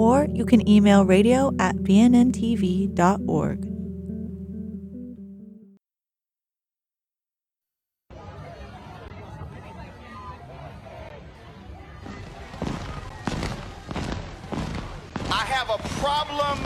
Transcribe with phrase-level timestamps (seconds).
[0.00, 3.66] or you can email radio at bnntv.org.
[15.30, 16.58] I have a problem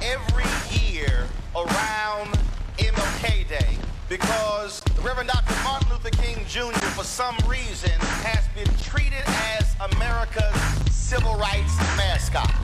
[0.00, 0.44] every
[0.78, 2.38] year around
[2.78, 3.76] MLK Day
[4.08, 5.56] because Reverend Dr.
[5.64, 6.86] Martin Luther King Jr.
[6.94, 12.54] for some reason has been treated as America's civil rights mascot.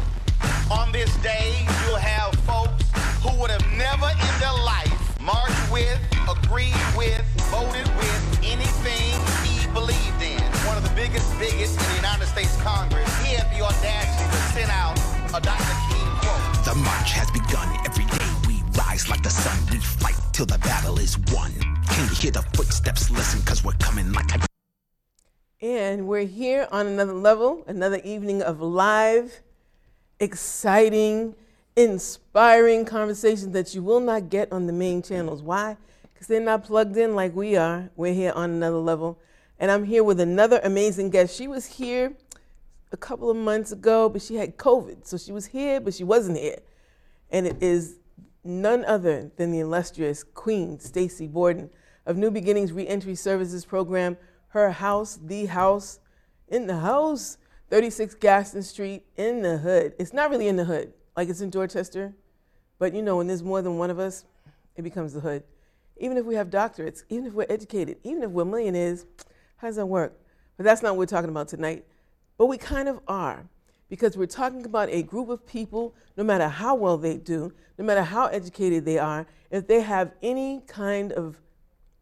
[0.70, 2.86] On this day, you'll have folks
[3.18, 5.98] who would have never in their life marched with,
[6.30, 7.18] agreed with,
[7.50, 10.38] voted with anything he believed in.
[10.62, 14.40] One of the biggest bigots in the United States Congress, he had the audacity to
[14.54, 14.94] send out
[15.34, 15.76] a Dr.
[15.90, 16.64] King quote.
[16.64, 17.66] The march has begun.
[17.82, 19.58] Every day we rise like the sun.
[19.72, 21.50] We fight till the battle is won.
[21.90, 23.10] Can you hear the footsteps?
[23.10, 24.55] Listen, cause we're coming like a
[25.66, 29.40] And we're here on another level, another evening of live,
[30.20, 31.34] exciting,
[31.74, 35.42] inspiring conversations that you will not get on the main channels.
[35.42, 35.76] Why?
[36.14, 37.90] Because they're not plugged in like we are.
[37.96, 39.18] We're here on another level.
[39.58, 41.36] And I'm here with another amazing guest.
[41.36, 42.12] She was here
[42.92, 45.04] a couple of months ago, but she had COVID.
[45.04, 46.60] So she was here, but she wasn't here.
[47.32, 47.98] And it is
[48.44, 51.70] none other than the illustrious Queen Stacy Borden
[52.06, 54.16] of New Beginnings Reentry Services Program.
[54.48, 56.00] Her house, the house,
[56.48, 57.38] in the house,
[57.70, 59.94] 36 Gaston Street, in the hood.
[59.98, 62.14] It's not really in the hood, like it's in Dorchester,
[62.78, 64.24] but you know, when there's more than one of us,
[64.76, 65.42] it becomes the hood.
[65.98, 69.06] Even if we have doctorates, even if we're educated, even if we're millionaires,
[69.56, 70.18] how does that work?
[70.56, 71.84] But that's not what we're talking about tonight.
[72.38, 73.46] But we kind of are,
[73.88, 77.84] because we're talking about a group of people, no matter how well they do, no
[77.84, 81.40] matter how educated they are, if they have any kind of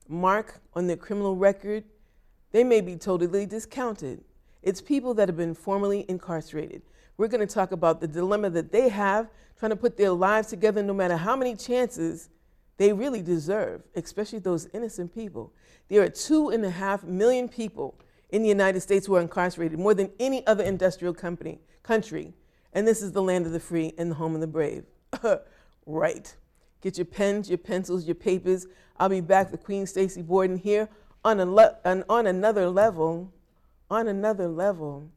[0.09, 1.85] mark on their criminal record,
[2.55, 4.23] they may be totally discounted.
[4.63, 6.83] It's people that have been formerly incarcerated.
[7.17, 9.29] We're going to talk about the dilemma that they have
[9.59, 12.29] trying to put their lives together no matter how many chances
[12.77, 15.53] they really deserve, especially those innocent people.
[15.89, 17.99] There are two and a half million people
[18.31, 22.35] in the United States who are incarcerated, more than any other industrial company, country.
[22.73, 24.85] And this is the land of the free and the home of the brave.
[25.87, 26.37] right.
[26.83, 28.69] Get your pens, your pencils, your papers.
[28.97, 30.89] I'll be back with Queen Stacy Borden here
[31.25, 31.47] on, a
[31.85, 33.33] on, on another level.
[33.91, 35.09] On another level.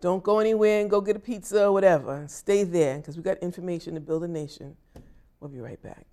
[0.00, 2.24] Don't go anywhere and go get a pizza or whatever.
[2.28, 4.76] Stay there because we got information to build a nation.
[5.40, 6.06] We'll be right back.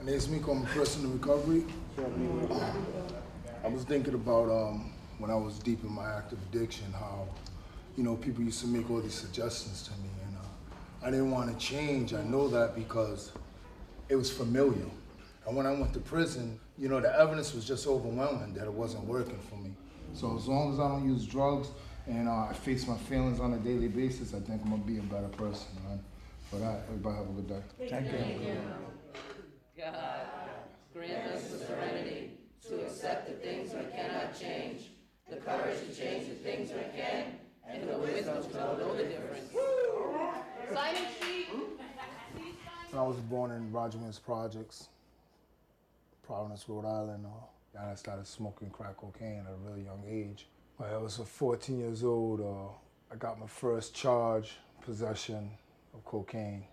[0.00, 0.52] My name's Miko.
[0.52, 1.64] I'm a person in recovery.
[3.64, 7.26] I was thinking about um, when I was deep in my active addiction, how
[7.96, 11.30] you know people used to make all these suggestions to me, and uh, I didn't
[11.30, 12.12] want to change.
[12.12, 13.32] I know that because
[14.08, 14.86] it was familiar.
[15.46, 18.72] And when I went to prison, you know, the evidence was just overwhelming that it
[18.72, 19.70] wasn't working for me.
[20.12, 21.68] So as long as I don't use drugs
[22.06, 24.98] and uh, I face my feelings on a daily basis, I think I'm gonna be
[24.98, 26.00] a better person, man.
[26.50, 27.88] For that, everybody have a good day.
[27.88, 28.46] Thank you.
[28.46, 28.56] you.
[29.76, 29.96] God,
[30.92, 32.30] grant us the serenity
[32.68, 34.90] to accept the things we cannot change,
[35.28, 39.50] the courage to change the things we can, and the wisdom to know the difference.
[40.72, 41.48] Sign sheet.
[42.94, 44.88] I was born in Roger Williams Projects,
[46.26, 47.26] Providence, Rhode Island.
[47.26, 50.46] Uh, and I started smoking crack cocaine at a really young age.
[50.76, 52.72] When I was uh, 14 years old, uh,
[53.12, 55.50] I got my first charge, possession
[55.94, 56.64] of cocaine.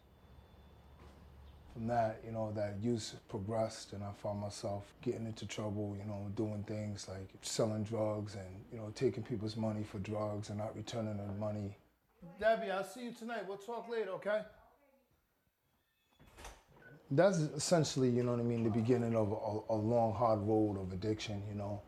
[1.74, 6.06] From that, you know, that use progressed and I found myself getting into trouble, you
[6.06, 10.60] know, doing things like selling drugs and, you know, taking people's money for drugs and
[10.60, 11.76] not returning the money.
[12.40, 13.44] Debbie, I'll see you tonight.
[13.48, 14.42] We'll talk later, okay?
[17.16, 20.82] That's essentially, you know what I mean, the beginning of a, a long, hard road
[20.82, 21.80] of addiction, you know.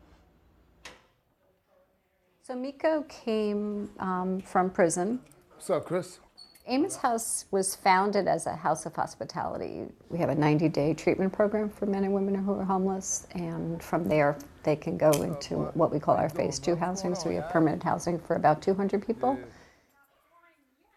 [2.42, 5.18] So Miko came um, from prison.
[5.54, 6.20] What's up, Chris?
[6.68, 9.86] Amos House was founded as a house of hospitality.
[10.10, 13.82] We have a 90 day treatment program for men and women who are homeless, and
[13.82, 17.16] from there they can go into what we call our phase two housing.
[17.16, 19.36] So we have permanent housing for about 200 people.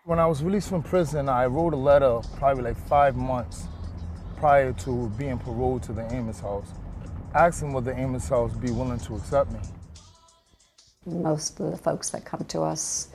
[0.06, 3.68] When I was released from prison, I wrote a letter probably like five months
[4.39, 6.71] prior to being paroled to the Amos House,
[7.36, 9.59] asking would the Amos House be willing to accept me.
[11.06, 13.09] Most of the folks that come to us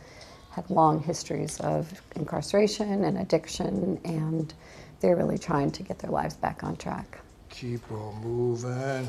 [0.51, 4.53] have long histories of incarceration and addiction, and
[5.01, 7.19] they're really trying to get their lives back on track.
[7.49, 9.09] Keep on moving.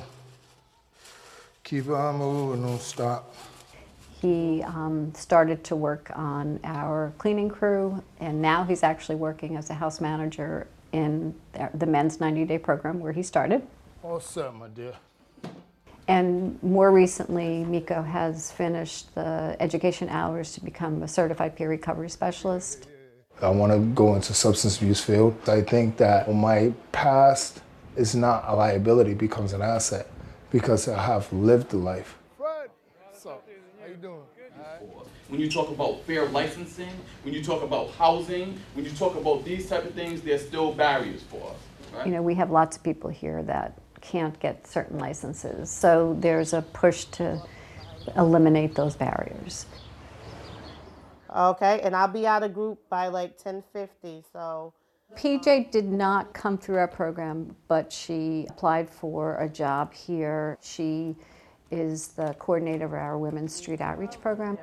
[1.63, 3.35] Keep on moving, don't stop.
[4.21, 9.69] He um, started to work on our cleaning crew, and now he's actually working as
[9.69, 11.35] a house manager in
[11.73, 13.65] the men's 90 day program where he started.
[14.03, 14.93] Awesome, my dear.
[16.07, 22.09] And more recently, Miko has finished the education hours to become a certified peer recovery
[22.09, 22.87] specialist.
[23.41, 25.35] I want to go into substance abuse field.
[25.49, 27.61] I think that my past
[27.95, 30.07] is not a liability, becomes an asset
[30.51, 32.17] because I have lived the life.
[32.37, 32.69] Fred,
[33.03, 33.47] what's up?
[33.81, 34.21] How you doing?
[35.27, 36.91] When you talk about fair licensing,
[37.23, 40.71] when you talk about housing, when you talk about these type of things, there's still
[40.71, 41.57] barriers for us.
[41.93, 42.05] Right?
[42.05, 46.53] You know, we have lots of people here that can't get certain licenses, so there's
[46.53, 47.41] a push to
[48.15, 49.65] eliminate those barriers.
[51.35, 54.73] Okay, and I'll be out of group by like 10:50, so.
[55.15, 60.57] PJ did not come through our program, but she applied for a job here.
[60.61, 61.15] She
[61.71, 64.57] is the coordinator of our Women's Street Outreach Program.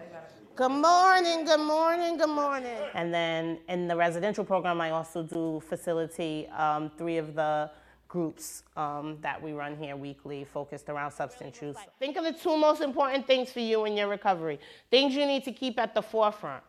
[0.62, 2.78] Good morning, good morning, good morning.
[2.94, 7.68] And then in the residential program, I also do facilitate um, three of the
[8.06, 11.74] groups um, that we run here weekly focused around substance use.
[11.98, 15.42] Think of the two most important things for you in your recovery, things you need
[15.46, 16.62] to keep at the forefront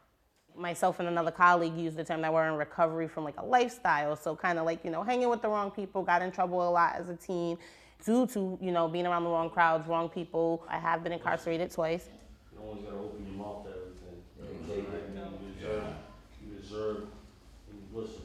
[0.56, 4.16] myself and another colleague used the term that we're in recovery from like a lifestyle.
[4.16, 6.72] So kind of like, you know, hanging with the wrong people, got in trouble a
[6.72, 7.60] lot as a teen
[8.04, 10.66] due to, you know, being around the wrong crowds, wrong people.
[10.68, 12.10] I have been incarcerated twice.
[12.56, 13.84] No one's gotta open your mouth to everything.
[14.40, 15.84] You take it and you deserve,
[16.83, 17.07] you deserve,
[17.69, 18.21] and you listen.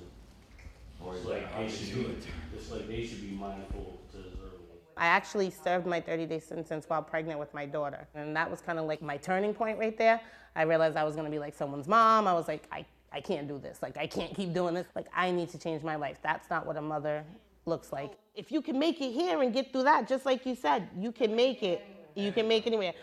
[1.10, 2.16] It's like they should be,
[2.54, 4.82] it's like they should be mindful to deserve it.
[4.96, 8.06] I actually served my 30 day sentence while pregnant with my daughter.
[8.14, 10.20] And that was kind of like my turning point right there.
[10.56, 12.26] I realized I was gonna be like someone's mom.
[12.26, 13.78] I was like, I, I can't do this.
[13.80, 14.86] Like, I can't keep doing this.
[14.94, 16.18] Like, I need to change my life.
[16.22, 17.24] That's not what a mother
[17.64, 18.14] looks like.
[18.34, 21.12] If you can make it here and get through that, just like you said, you
[21.12, 21.84] can make it.
[22.18, 22.94] You can make anywhere.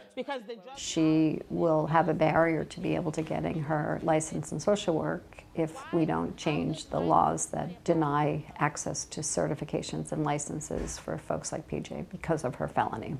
[0.76, 5.42] She will have a barrier to be able to getting her license in social work
[5.56, 11.54] if we don't change the laws that deny access to certifications and licenses for folks
[11.54, 13.16] like PJ because of her felony.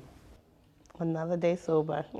[0.98, 2.06] Another day sober.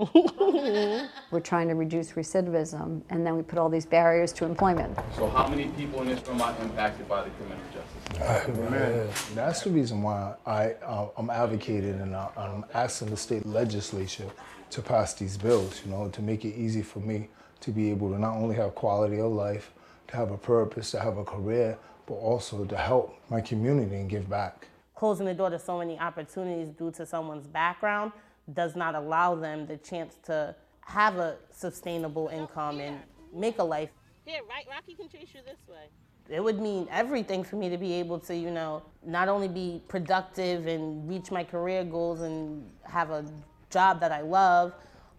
[1.31, 4.99] We're trying to reduce recidivism, and then we put all these barriers to employment.
[5.17, 8.75] So, how many people in this room are impacted by the criminal justice system?
[8.75, 13.47] Uh, that's the reason why I, uh, I'm advocating and I, I'm asking the state
[13.47, 14.29] legislature
[14.71, 17.29] to pass these bills, you know, to make it easy for me
[17.61, 19.73] to be able to not only have quality of life,
[20.09, 24.11] to have a purpose, to have a career, but also to help my community and
[24.11, 24.69] give back.
[24.95, 28.13] Closing the door to so many opportunities due to someone's background
[28.53, 33.01] does not allow them the chance to have a sustainable income and
[33.35, 33.91] make a life.
[34.25, 35.89] Here, right, Rocky can chase you this way.
[36.29, 39.83] It would mean everything for me to be able to, you know, not only be
[39.89, 43.25] productive and reach my career goals and have a
[43.71, 44.75] job that I love,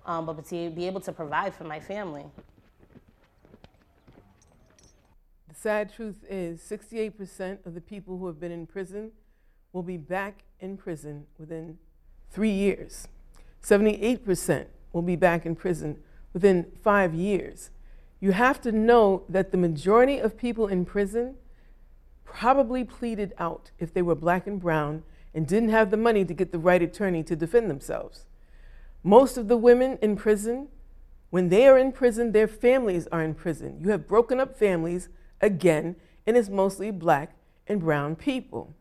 [0.06, 2.26] um, but to be able to provide for my family.
[5.48, 9.12] The sad truth is 68% of the people who have been in prison
[9.72, 11.78] will be back in prison within
[12.30, 13.08] three years.
[13.64, 15.98] 78% will be back in prison
[16.34, 17.70] within five years.
[18.20, 21.36] You have to know that the majority of people in prison
[22.24, 26.34] probably pleaded out if they were black and brown and didn't have the money to
[26.34, 28.26] get the right attorney to defend themselves.
[29.04, 30.68] Most of the women in prison,
[31.30, 33.80] when they are in prison, their families are in prison.
[33.82, 35.10] You have broken up families
[35.40, 35.96] again,
[36.26, 37.36] and it's mostly black
[37.68, 38.74] and brown people.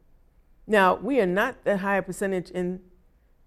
[0.67, 2.81] Now, we are not that high a percentage in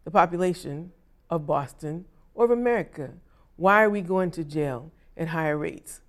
[0.06, 0.92] the population
[1.30, 3.12] of Boston or of America.
[3.56, 6.02] Why are we going to jail at higher rates?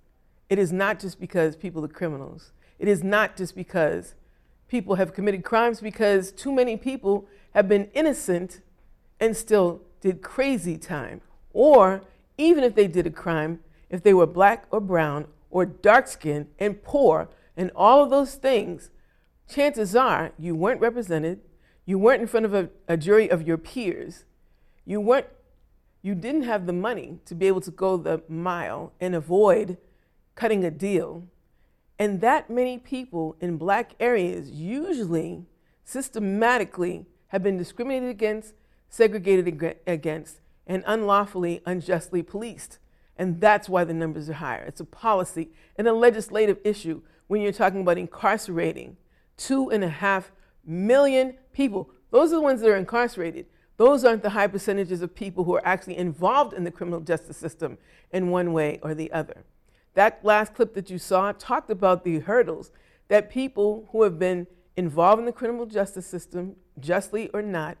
[0.49, 2.51] It is not just because people are criminals.
[2.79, 4.15] It is not just because
[4.67, 8.61] people have committed crimes, because too many people have been innocent
[9.19, 11.21] and still did crazy time.
[11.53, 12.01] Or
[12.37, 13.59] even if they did a crime,
[13.89, 18.35] if they were black or brown or dark skinned and poor and all of those
[18.35, 18.89] things,
[19.47, 21.41] chances are you weren't represented,
[21.85, 24.23] you weren't in front of a, a jury of your peers,
[24.91, 25.27] you weren't
[26.01, 29.77] you didn't have the money to be able to go the mile and avoid
[30.35, 31.27] cutting a deal.
[31.99, 35.45] And that many people in black areas usually
[35.83, 38.55] systematically have been discriminated against,
[38.89, 42.79] segregated against, and unlawfully, unjustly policed.
[43.15, 44.63] And that's why the numbers are higher.
[44.63, 48.97] It's a policy and a legislative issue when you're talking about incarcerating
[49.37, 50.31] two and a half
[50.65, 51.91] million people.
[52.09, 53.45] Those are the ones that are incarcerated.
[53.77, 57.37] Those aren't the high percentages of people who are actually involved in the criminal justice
[57.37, 57.77] system
[58.11, 59.43] in one way or the other.
[59.93, 62.71] That last clip that you saw talked about the hurdles
[63.07, 64.47] that people who have been
[64.77, 67.77] involved in the criminal justice system, justly or not,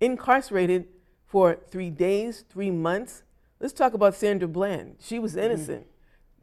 [0.00, 0.86] incarcerated
[1.26, 3.22] for three days, three months.
[3.60, 4.96] Let's talk about Sandra Bland.
[5.00, 5.82] She was innocent.
[5.82, 5.90] Mm-hmm.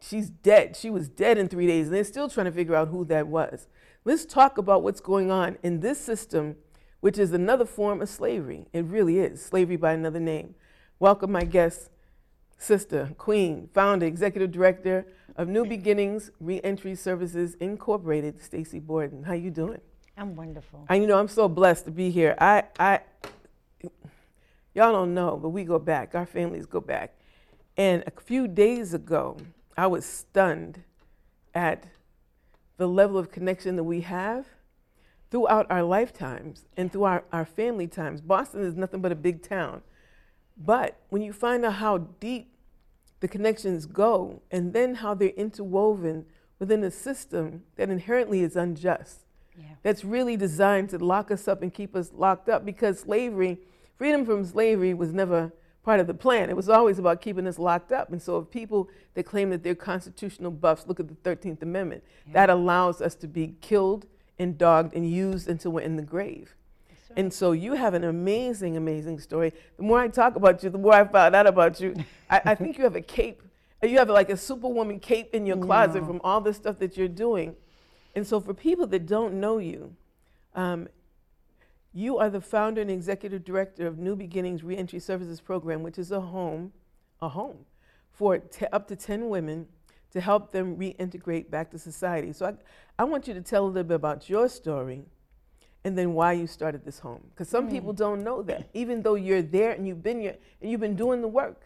[0.01, 0.75] She's dead.
[0.75, 3.27] She was dead in three days, and they're still trying to figure out who that
[3.27, 3.67] was.
[4.03, 6.57] Let's talk about what's going on in this system,
[6.99, 8.67] which is another form of slavery.
[8.73, 10.55] It really is slavery by another name.
[10.99, 11.89] Welcome, my guest,
[12.57, 19.23] sister, queen, founder, executive director of New Beginnings Reentry Services Incorporated, Stacy Borden.
[19.23, 19.81] How you doing?
[20.17, 20.85] I'm wonderful.
[20.89, 22.35] And you know, I'm so blessed to be here.
[22.39, 23.01] I, I,
[24.73, 26.15] y'all don't know, but we go back.
[26.15, 27.17] Our families go back.
[27.77, 29.37] And a few days ago,
[29.77, 30.81] I was stunned
[31.53, 31.87] at
[32.77, 34.45] the level of connection that we have
[35.31, 38.21] throughout our lifetimes and through our, our family times.
[38.21, 39.81] Boston is nothing but a big town.
[40.57, 42.53] But when you find out how deep
[43.19, 46.25] the connections go and then how they're interwoven
[46.59, 49.25] within a system that inherently is unjust,
[49.57, 49.65] yeah.
[49.83, 53.57] that's really designed to lock us up and keep us locked up because slavery,
[53.97, 55.51] freedom from slavery was never
[55.83, 56.49] part of the plan.
[56.49, 58.11] It was always about keeping us locked up.
[58.11, 62.03] And so if people that claim that they're constitutional buffs look at the 13th Amendment,
[62.25, 62.33] yeah.
[62.33, 66.55] that allows us to be killed and dogged and used until we're in the grave.
[67.17, 69.53] And so you have an amazing, amazing story.
[69.77, 71.95] The more I talk about you, the more I found out about you.
[72.29, 73.41] I, I, think you have a cape.
[73.81, 76.07] You have like a superwoman cape in your closet no.
[76.07, 77.55] from all the stuff that you're doing.
[78.15, 79.95] And so for people that don't know you,
[80.55, 80.87] um,
[81.93, 86.11] you are the founder and executive director of New Beginnings Reentry Services Program, which is
[86.11, 86.73] a home,
[87.21, 87.65] a home
[88.11, 89.67] for up to 10 women
[90.15, 92.31] to help them reintegrate back to society.
[92.31, 92.53] So I,
[92.97, 95.03] I want you to tell a little bit about your story
[95.83, 97.21] and then why you started this home.
[97.31, 97.71] Because some mm.
[97.71, 100.95] people don't know that, even though you're there and you've been here and you've been
[100.95, 101.63] doing the work.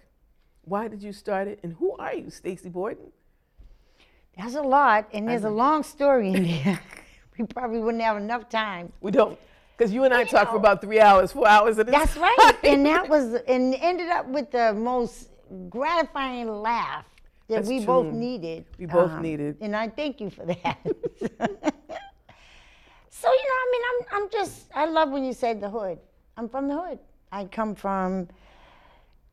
[0.63, 1.59] Why did you start it?
[1.61, 3.11] And who are you, Stacy Borden?
[4.35, 6.81] That's a lot, and there's a long story in there.
[7.37, 8.91] we probably wouldn't have enough time.
[8.99, 9.37] We don't.
[9.77, 12.23] Because you and I talked for about three hours, four hours at a That's time.
[12.23, 12.55] right.
[12.63, 15.29] and that was, and ended up with the most
[15.69, 17.05] gratifying laugh
[17.49, 17.85] that That's we true.
[17.85, 18.65] both needed.
[18.77, 19.57] We both um, needed.
[19.59, 20.77] And I thank you for that.
[23.21, 25.99] So you know, I mean, I'm I'm just I love when you say the hood.
[26.37, 26.99] I'm from the hood.
[27.33, 28.29] I come from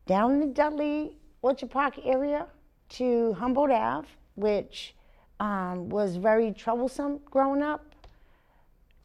[0.06, 2.48] down in the Dudley Orchard Park area
[2.88, 4.96] to Humboldt Ave, which
[5.38, 7.94] um, was very troublesome growing up.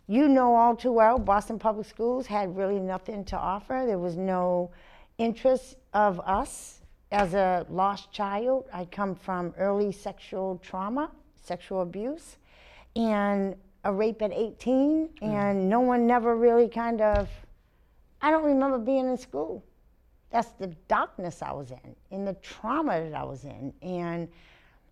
[0.07, 3.83] You know all too well, Boston Public Schools had really nothing to offer.
[3.85, 4.71] There was no
[5.19, 6.80] interest of us
[7.11, 8.65] as a lost child.
[8.73, 12.37] I come from early sexual trauma, sexual abuse,
[12.95, 15.27] and a rape at 18, mm.
[15.27, 17.29] and no one never really kind of.
[18.21, 19.63] I don't remember being in school.
[20.29, 24.29] That's the darkness I was in, in the trauma that I was in, and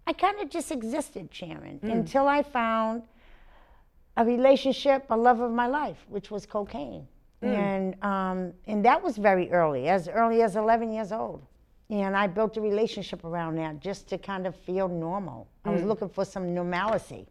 [0.06, 1.92] I kind of just existed, Sharon, mm.
[1.92, 3.04] until I found
[4.18, 7.08] a relationship, a love of my life, which was cocaine.
[7.44, 7.48] Mm.
[7.48, 11.46] And, um, and that was very early, as early as 11 years old.
[11.89, 15.48] And I built a relationship around that just to kind of feel normal.
[15.65, 15.88] I was mm.
[15.88, 17.27] looking for some normalcy.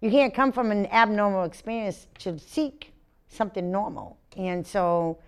[0.00, 2.92] You can't come from an abnormal experience to seek
[3.28, 4.18] something normal.
[4.36, 5.18] And so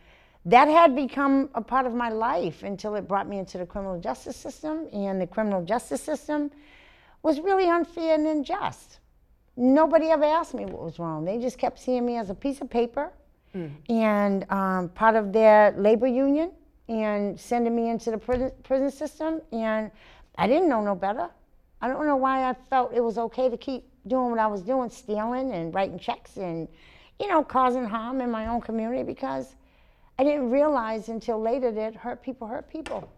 [0.45, 3.99] that had become a part of my life until it brought me into the criminal
[3.99, 4.89] justice system.
[4.93, 6.51] And the criminal justice system
[7.23, 8.99] was really unfair and unjust.
[9.57, 11.25] Nobody ever asked me what was wrong.
[11.25, 13.11] They just kept seeing me as a piece of paper
[13.55, 13.71] mm.
[13.89, 16.53] and um, part of their labor union
[16.89, 19.41] and sending me into the prison, prison system.
[19.53, 19.91] And
[20.37, 21.29] I didn't know no better.
[21.81, 24.63] I don't know why I felt it was okay to keep doing what I was
[24.63, 26.67] doing, stealing and writing checks and,
[27.21, 29.55] you know, causing harm in my own community because
[30.19, 33.09] I didn't realize until later that hurt people hurt people.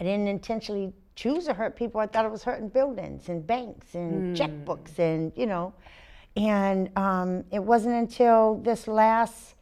[0.00, 2.00] I didn't intentionally choose to hurt people.
[2.00, 4.40] I thought it was hurting buildings and banks and mm.
[4.40, 5.74] checkbooks and, you know.
[6.36, 9.54] And um, it wasn't until this last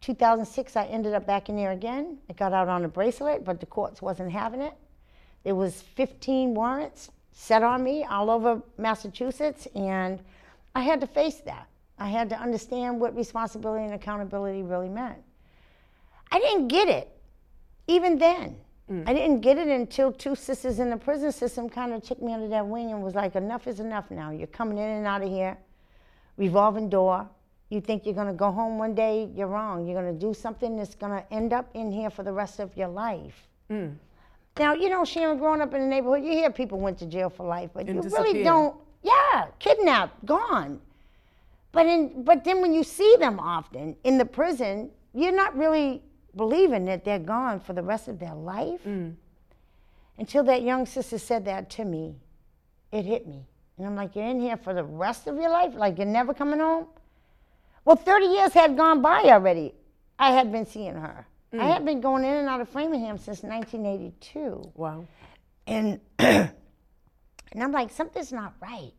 [0.00, 2.18] 2006 I ended up back in there again.
[2.28, 4.74] I got out on a bracelet, but the courts wasn't having it.
[5.44, 10.20] There was 15 warrants set on me all over Massachusetts, and
[10.74, 11.68] I had to face that.
[11.98, 15.18] I had to understand what responsibility and accountability really meant.
[16.30, 17.08] I didn't get it,
[17.86, 18.56] even then.
[18.90, 19.08] Mm.
[19.08, 22.32] I didn't get it until two sisters in the prison system kind of took me
[22.32, 24.30] under their wing and was like, enough is enough now.
[24.30, 25.56] You're coming in and out of here,
[26.36, 27.28] revolving door.
[27.68, 29.86] You think you're going to go home one day, you're wrong.
[29.86, 32.60] You're going to do something that's going to end up in here for the rest
[32.60, 33.48] of your life.
[33.70, 33.96] Mm.
[34.58, 37.28] Now, you know, Sharon, growing up in the neighborhood, you hear people went to jail
[37.28, 38.76] for life, but and you really don't.
[39.02, 40.80] Yeah, kidnapped, gone.
[41.72, 46.02] But in, but then when you see them often in the prison, you're not really
[46.34, 48.82] believing that they're gone for the rest of their life.
[48.84, 49.14] Mm.
[50.18, 52.16] Until that young sister said that to me,
[52.92, 53.46] it hit me.
[53.76, 55.74] And I'm like, You're in here for the rest of your life?
[55.74, 56.86] Like, you're never coming home?
[57.86, 59.72] Well, 30 years had gone by already.
[60.18, 61.26] I had been seeing her.
[61.52, 61.60] I Mm.
[61.72, 64.72] had been going in and out of Framingham since 1982.
[64.74, 65.06] Wow.
[65.68, 66.50] And, and
[67.58, 68.92] I'm like, Something's not right.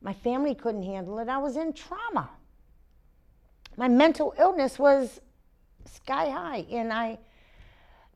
[0.00, 1.28] My family couldn't handle it.
[1.28, 2.30] I was in trauma.
[3.76, 5.20] My mental illness was
[5.86, 6.64] sky high.
[6.70, 7.18] And I,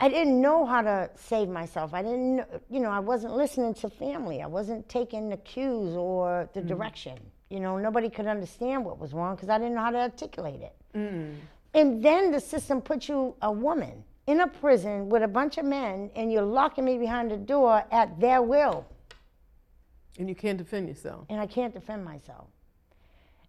[0.01, 1.93] I didn't know how to save myself.
[1.93, 4.43] I didn't, know, you know, I wasn't listening to family.
[4.43, 6.69] I wasn't taking the cues or the Mhm.
[6.69, 7.19] direction.
[7.51, 10.61] You know, nobody could understand what was wrong because I didn't know how to articulate
[10.61, 10.75] it.
[10.95, 11.37] Mm.
[11.75, 15.65] And then the system put you, a woman, in a prison with a bunch of
[15.65, 18.85] men, and you're locking me behind the door at their will.
[20.19, 21.25] And you can't defend yourself.
[21.31, 22.49] And I can't defend myself.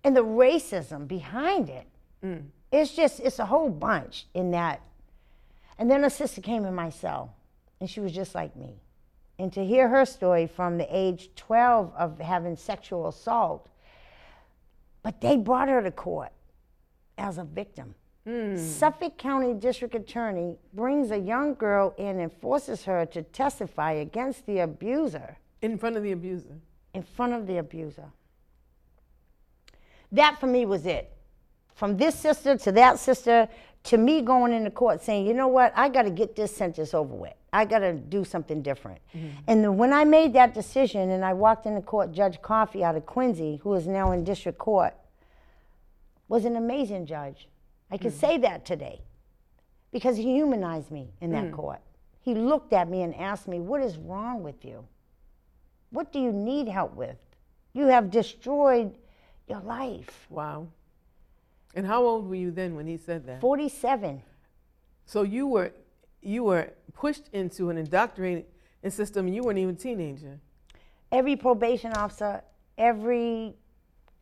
[0.04, 1.88] And the racism behind it,
[2.24, 2.44] Mm.
[2.72, 4.82] it's just, it's a whole bunch in that.
[5.78, 7.34] And then a sister came in my cell,
[7.80, 8.82] and she was just like me.
[9.38, 13.70] And to hear her story from the age 12 of having sexual assault,
[15.04, 16.32] but they brought her to court
[17.18, 17.96] as a victim.
[18.26, 18.58] Hmm.
[18.58, 24.46] Suffolk County District Attorney brings a young girl in and forces her to testify against
[24.46, 25.38] the abuser.
[25.62, 26.60] In front of the abuser.
[26.94, 28.12] In front of the abuser.
[30.12, 31.12] That for me was it.
[31.76, 33.48] From this sister to that sister
[33.84, 36.94] to me going into court saying, you know what, I got to get this sentence
[36.94, 37.34] over with.
[37.52, 39.00] I got to do something different.
[39.48, 42.96] And then when I made that decision and I walked into court, Judge Coffey out
[42.96, 44.94] of Quincy, who is now in district court,
[46.28, 47.48] was an amazing judge.
[47.90, 49.02] I can say that today
[49.92, 51.54] because he humanized me in that Mm.
[51.54, 51.80] court.
[52.22, 54.86] He looked at me and asked me, What is wrong with you?
[55.90, 57.18] What do you need help with?
[57.74, 58.94] You have destroyed
[59.48, 60.28] your life.
[60.30, 60.68] Wow.
[61.76, 63.42] And how old were you then when he said that?
[63.42, 64.22] 47.
[65.06, 65.72] So you were
[66.22, 68.46] you were pushed into an indoctrinated
[68.90, 70.40] system and you weren't even a teenager.
[71.12, 72.42] Every probation officer,
[72.78, 73.56] every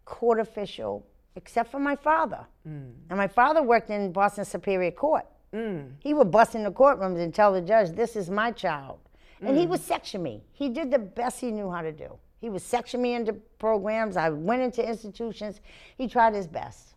[0.06, 1.06] court official,
[1.36, 2.46] except for my father.
[2.68, 2.94] Mm.
[3.10, 5.26] And my father worked in Boston Superior Court.
[5.54, 5.92] Mm.
[6.00, 9.00] He would bust in the courtrooms and tell the judge, This is my child.
[9.42, 9.70] And he Mm.
[9.70, 10.44] would section me.
[10.54, 12.18] He did the best he knew how to do.
[12.40, 14.18] He would section me into programs.
[14.18, 15.62] I went into institutions.
[15.98, 16.94] He tried his best.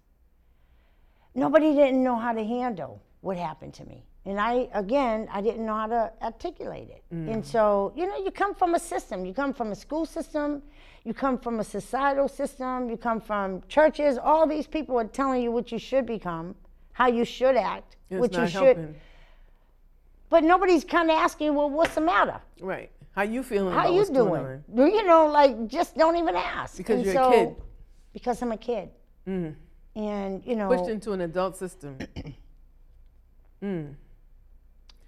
[1.34, 4.04] Nobody didn't know how to handle what happened to me.
[4.26, 7.02] And I, again, I didn't know how to articulate it.
[7.12, 7.32] Mm.
[7.32, 9.24] And so, you know, you come from a system.
[9.24, 10.62] You come from a school system.
[11.04, 12.90] You come from a societal system.
[12.90, 14.18] You come from churches.
[14.18, 16.54] All these people are telling you what you should become,
[16.92, 18.76] how you should act, It's what you should.
[18.76, 18.94] helping.
[20.28, 22.40] But nobody's kind of asking, well, what's the matter?
[22.60, 22.90] Right.
[23.12, 24.62] How you feeling How you doing?
[24.74, 26.76] You know, like just don't even ask.
[26.76, 27.56] Because And you're a kid.
[28.12, 28.90] Because I'm a kid.
[29.26, 29.54] Mm.
[29.96, 31.98] And you know, Pushed into an adult system.
[33.62, 33.94] mm.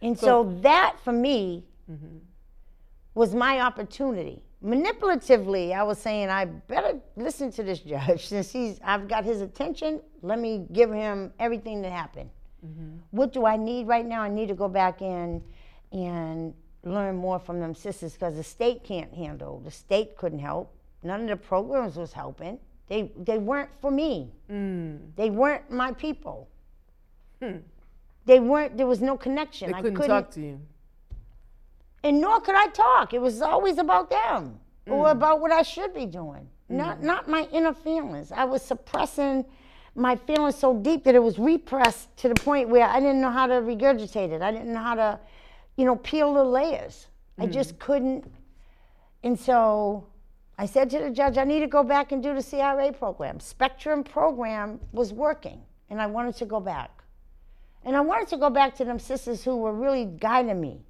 [0.01, 2.21] and So- so, that for me Mhm.
[3.15, 4.43] was my opportunity.
[4.65, 9.41] Manipulatively, I was saying, I better listen to this judge since he's I've got his
[9.41, 10.01] attention.
[10.23, 12.31] Let me give him everything that happened.
[12.65, 12.99] Mm-hmm.
[13.11, 14.23] What do I need right now?
[14.23, 15.43] I need to go back in
[15.91, 19.61] and learn more from them sisters because the state can't handle.
[19.61, 20.73] The state couldn't help.
[21.03, 22.59] None of the programs was helping.
[22.93, 24.31] They they weren't for me.
[24.51, 24.99] Mm.
[25.17, 26.47] They weren't my people.
[27.41, 27.61] Hmm.
[28.27, 28.77] They weren't.
[28.77, 29.73] There was no connection.
[29.73, 30.61] They I couldn't talk to you.
[32.05, 33.15] and nor could I talk.
[33.15, 35.11] It was always about them or Mm.
[35.13, 37.05] about what I should be doing, not Mhm.
[37.05, 38.31] not my inner feelings.
[38.31, 39.47] I was suppressing
[39.95, 43.31] my feelings so deep that it was repressed to the point where I didn't know
[43.31, 44.43] how to regurgitate it.
[44.43, 45.19] I didn't know how to,
[45.77, 47.07] you know, peel the layers.
[47.39, 47.53] I Mm.
[47.53, 48.31] just couldn't.
[49.23, 50.05] And so
[50.59, 53.41] I said to the judge, I need to go back and do the CRA program.
[53.41, 56.91] Spectrum program was working, and I wanted to go back.
[57.85, 60.83] And I wanted to go back to them sisters who were really guiding me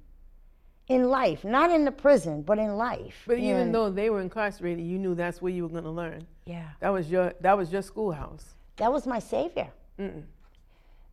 [0.87, 3.23] in life, not in the prison, but in life.
[3.25, 6.27] But even though they were incarcerated, you knew that's where you were going to learn.
[6.45, 6.67] Yeah.
[6.81, 8.53] That was your that was your schoolhouse.
[8.77, 9.69] that was my savior.
[9.97, 10.23] Mm-mm.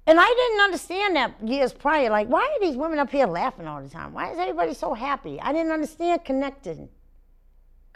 [0.06, 2.10] And I didn't understand that years prior.
[2.10, 4.12] Like, why are these women up here laughing all the time?
[4.12, 5.40] Why is everybody so happy?
[5.40, 6.88] I didn't understand connecting,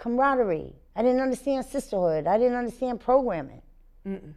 [0.04, 0.74] camaraderie.
[0.94, 2.26] I didn't understand sisterhood.
[2.26, 3.62] I didn't understand programming.
[4.06, 4.34] Mm-mm.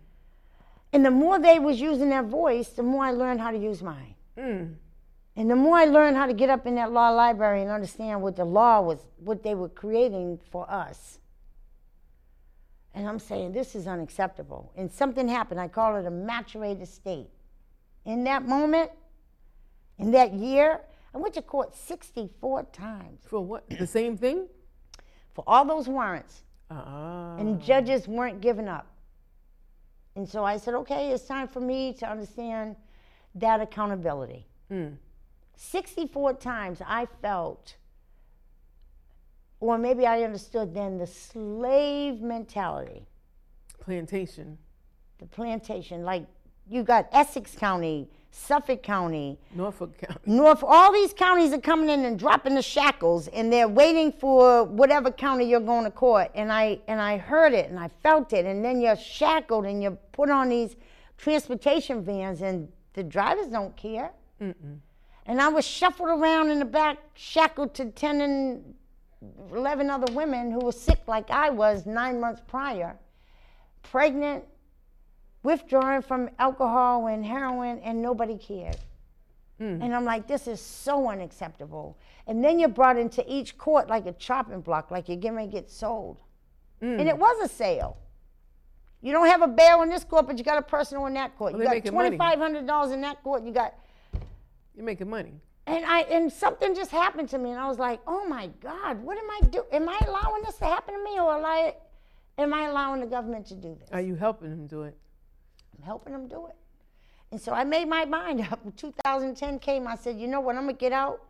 [0.93, 3.83] And the more they was using their voice, the more I learned how to use
[3.83, 4.15] mine.
[4.37, 4.75] Mm.
[5.35, 8.21] And the more I learned how to get up in that law library and understand
[8.21, 11.19] what the law was, what they were creating for us.
[12.95, 14.71] And I'm saying, this is unacceptable.
[14.77, 15.59] And something happened.
[15.59, 17.29] I call it a maturated state.
[18.05, 18.89] In that moment,
[19.99, 20.79] in that year,
[21.13, 23.19] I went to court 64 times.
[23.25, 23.69] For what?
[23.69, 24.47] The same thing?
[25.37, 26.41] For all those warrants.
[26.71, 27.35] Ah.
[27.37, 28.87] And judges weren't giving up.
[30.15, 32.75] And so I said, okay, it's time for me to understand
[33.35, 34.47] that accountability.
[34.71, 34.95] Mm.
[35.55, 37.75] 64 times I felt,
[39.59, 43.05] or maybe I understood then, the slave mentality.
[43.79, 44.57] Plantation.
[45.19, 46.01] The plantation.
[46.03, 46.25] Like
[46.67, 50.19] you got Essex County, Suffolk County, Norfolk County.
[50.25, 54.63] North, all these counties are coming in and dropping the shackles, and they're waiting for
[54.63, 56.29] whatever county you're going to court.
[56.35, 59.81] And I and I heard it, and I felt it, and then you're shackled, and
[59.81, 60.75] you're put on these
[61.17, 64.11] transportation vans, and the drivers don't care.
[64.41, 64.77] Mm-mm.
[65.25, 68.75] And I was shuffled around in the back, shackled to 10 and
[69.51, 72.95] 11 other women who were sick like I was nine months prior,
[73.83, 74.45] pregnant,
[75.47, 78.75] withdrawing from alcohol and heroin, and nobody cared.
[79.61, 79.81] Mm.
[79.81, 81.97] And I'm like, this is so unacceptable.
[82.27, 85.47] And then you're brought into each court like a chopping block, like you're getting to
[85.47, 86.17] get sold.
[86.83, 86.99] Mm.
[86.99, 87.95] And it was a sale.
[89.01, 91.37] You don't have a bail in this court, but you got a personal in that
[91.37, 91.53] court.
[91.53, 93.45] Well, you got twenty five hundred dollars in that court.
[93.45, 93.73] You got
[94.75, 95.31] You're making money.
[95.65, 99.01] and I and something just happened to me, and I was like, "Oh my God,
[99.01, 99.63] what am I do?
[99.71, 101.75] Am I allowing this to happen to me, or am I,
[102.37, 103.87] am I allowing the government to do this?
[103.93, 104.97] Are you helping them do it?
[105.77, 106.55] I'm helping them do it."
[107.31, 108.59] And so I made my mind up.
[108.63, 110.55] When 2010 came, I said, "You know what?
[110.55, 111.23] I'm gonna get out.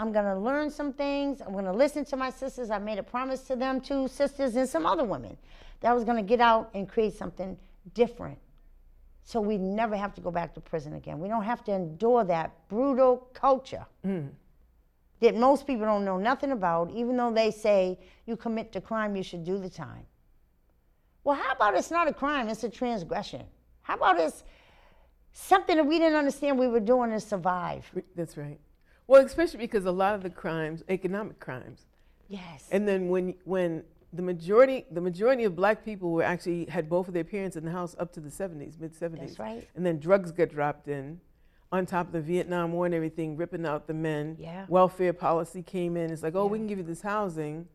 [0.00, 1.40] I'm gonna learn some things.
[1.40, 2.70] I'm gonna listen to my sisters.
[2.70, 5.36] I made a promise to them, two sisters and some other women,
[5.80, 7.56] that I was gonna get out and create something
[7.94, 8.38] different."
[9.22, 11.18] So we never have to go back to prison again.
[11.18, 14.30] We don't have to endure that brutal culture Mm.
[15.20, 19.16] that most people don't know nothing about, even though they say you commit the crime,
[19.16, 20.06] you should do the time.
[21.22, 23.46] Well, how about it's not a crime, it's a transgression?
[23.84, 24.42] How about it's
[25.32, 27.90] something that we didn't understand we were doing to survive?
[28.16, 28.58] That's right.
[29.06, 31.86] Well, especially because a lot of the crimes, economic crimes.
[32.28, 32.68] Yes.
[32.72, 37.08] And then when when the majority the majority of black people were actually had both
[37.08, 39.18] of their parents in the house up to the 70s, mid 70s.
[39.18, 39.68] That's right.
[39.76, 41.20] And then drugs got dropped in
[41.70, 44.36] on top of the Vietnam War and everything, ripping out the men.
[44.38, 44.64] Yeah.
[44.68, 46.10] Welfare policy came in.
[46.10, 47.66] It's like, oh, we can give you this housing,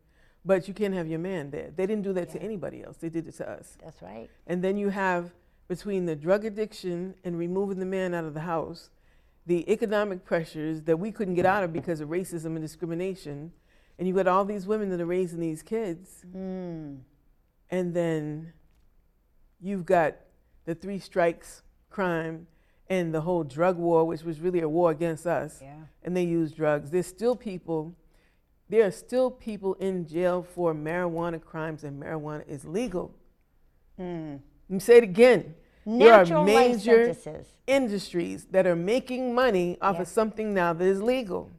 [0.45, 1.71] but you can't have your man there.
[1.75, 2.97] They didn't do that to anybody else.
[2.97, 3.77] They did it to us.
[3.83, 4.29] That's right.
[4.47, 5.31] And then you have
[5.69, 8.89] between the drug addiction and removing the man out of the house,
[9.45, 13.51] the economic pressures that we couldn't get out of because of racism and discrimination.
[13.97, 16.25] And you got all these women that are raising these kids.
[16.35, 16.97] Mm.
[17.69, 18.51] And then
[19.61, 20.15] you've got
[20.65, 22.47] the three strikes crime
[22.89, 25.59] and the whole drug war, which was really a war against us.
[25.61, 25.75] Yeah.
[26.03, 26.89] And they use drugs.
[26.89, 27.95] There's still people,
[28.69, 33.13] there are still people in jail for marijuana crimes, and marijuana is legal.
[33.99, 34.39] Mm.
[34.69, 35.55] Let me say it again.
[35.85, 37.15] Natural there are major
[37.65, 41.49] industries that are making money off of something now that is legal.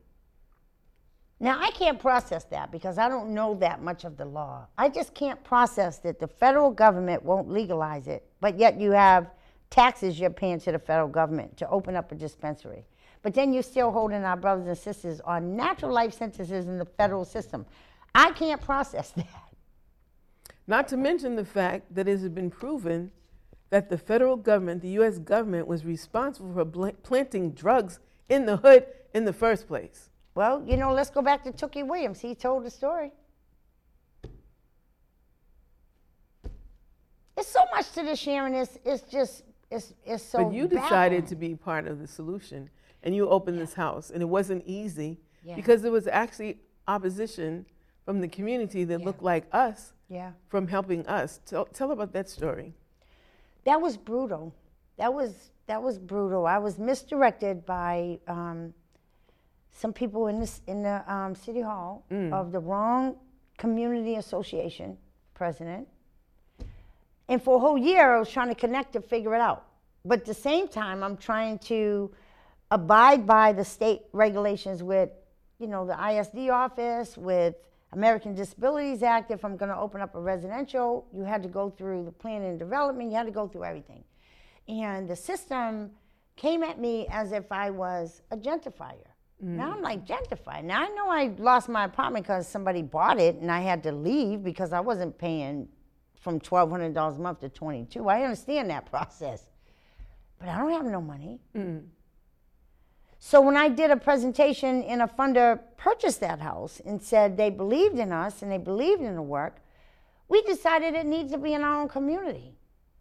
[1.43, 4.67] Now, I can't process that because I don't know that much of the law.
[4.77, 9.31] I just can't process that the federal government won't legalize it, but yet you have
[9.71, 12.85] taxes you're paying to the federal government to open up a dispensary.
[13.23, 16.85] But then you're still holding our brothers and sisters on natural life sentences in the
[16.85, 17.65] federal system.
[18.15, 19.50] I can't process that.
[20.71, 23.11] Not to mention the fact that it has been proven
[23.71, 28.57] that the federal government, the US government, was responsible for bl- planting drugs in the
[28.59, 30.11] hood in the first place.
[30.37, 32.21] Well, you know, let's go back to Tookie Williams.
[32.21, 33.11] He told the story.
[37.37, 38.55] It's so much to this, Sharon.
[38.55, 41.27] It's, it's just, it's, it's so but you decided baffling.
[41.27, 42.71] to be part of the solution
[43.03, 45.57] and you opened this house and it wasn't easy Yeah.
[45.57, 47.67] because there was actually opposition
[48.11, 50.33] from the community that looked like us Yeah.
[50.49, 51.39] from helping us.
[51.47, 52.75] Tell, tell about that story.
[53.63, 54.53] That was brutal.
[54.97, 56.45] That was that was brutal.
[56.45, 58.75] I was misdirected by um,
[59.71, 62.33] some people in this in the um, city hall Mm.
[62.33, 63.15] of the wrong
[63.59, 64.99] community association
[65.35, 65.87] president.
[67.29, 69.67] And for a whole year, I was trying to connect to figure it out.
[70.05, 72.11] But at the same time, I'm trying to
[72.73, 75.11] abide by the state regulations with,
[75.61, 77.55] you know, the ISD office, with
[77.93, 79.31] American Disabilities Act.
[79.31, 82.51] If I'm going to open up a residential, you had to go through the planning
[82.51, 83.11] and development.
[83.11, 84.05] You had to go through everything.
[84.69, 85.91] And the system
[86.37, 89.09] came at me as if I was a gentrifier.
[89.45, 89.57] Mm.
[89.57, 90.65] Now I'm like gentrified.
[90.65, 93.93] Now I know I lost my apartment because somebody bought it and I had to
[93.93, 95.69] leave because I wasn't paying
[96.21, 98.09] from twelve hundred dollars a month to twenty two.
[98.09, 99.49] I understand that process,
[100.39, 101.41] but I don't have no money.
[103.23, 107.51] So when I did a presentation and a funder purchased that house and said they
[107.51, 109.59] believed in us and they believed in the work,
[110.29, 112.57] we decided it needs to be in our own community.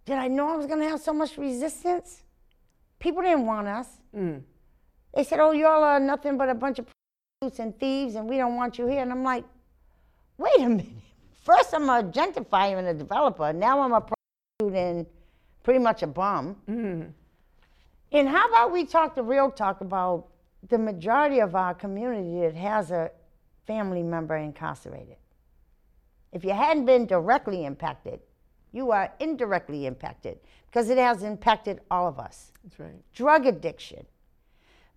[0.05, 2.23] Did I know I was going to have so much resistance?
[2.99, 3.87] People didn't want us.
[4.13, 4.41] Mm.
[5.13, 6.87] They said, "Oh, y'all are nothing but a bunch of
[7.39, 9.45] prostitutes and thieves, and we don't want you here." And I'm like,
[10.37, 10.87] "Wait a minute.
[11.43, 13.53] First, I'm a gentrifier and a developer.
[13.53, 15.05] Now I'm a prostitute and
[15.63, 17.13] pretty much a bum." Mm.
[18.11, 20.27] And how about we talk the real talk about
[20.67, 23.11] the majority of our community that has a
[23.65, 25.15] family member incarcerated.
[26.31, 28.19] If you hadn't been directly impacted,
[28.71, 32.51] you are indirectly impacted because it has impacted all of us.
[32.63, 33.13] That's right.
[33.13, 34.05] Drug addiction,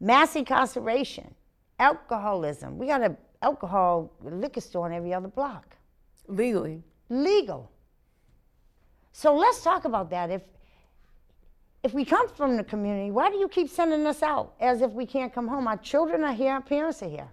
[0.01, 1.35] mass incarceration,
[1.79, 2.77] alcoholism.
[2.77, 5.77] We got a alcohol liquor store on every other block.
[6.29, 6.83] Legally.
[7.09, 7.70] Legal.
[9.12, 10.31] So let's talk about that.
[10.31, 10.42] If
[11.82, 14.92] if we come from the community, why do you keep sending us out as if
[14.92, 15.66] we can't come home?
[15.66, 17.28] Our children are here, our parents are here.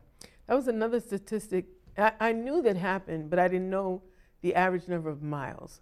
[0.47, 1.65] That was another statistic.
[1.97, 4.01] I, I knew that happened, but I didn't know
[4.41, 5.81] the average number of miles.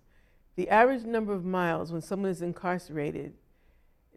[0.55, 3.33] The average number of miles when someone is incarcerated,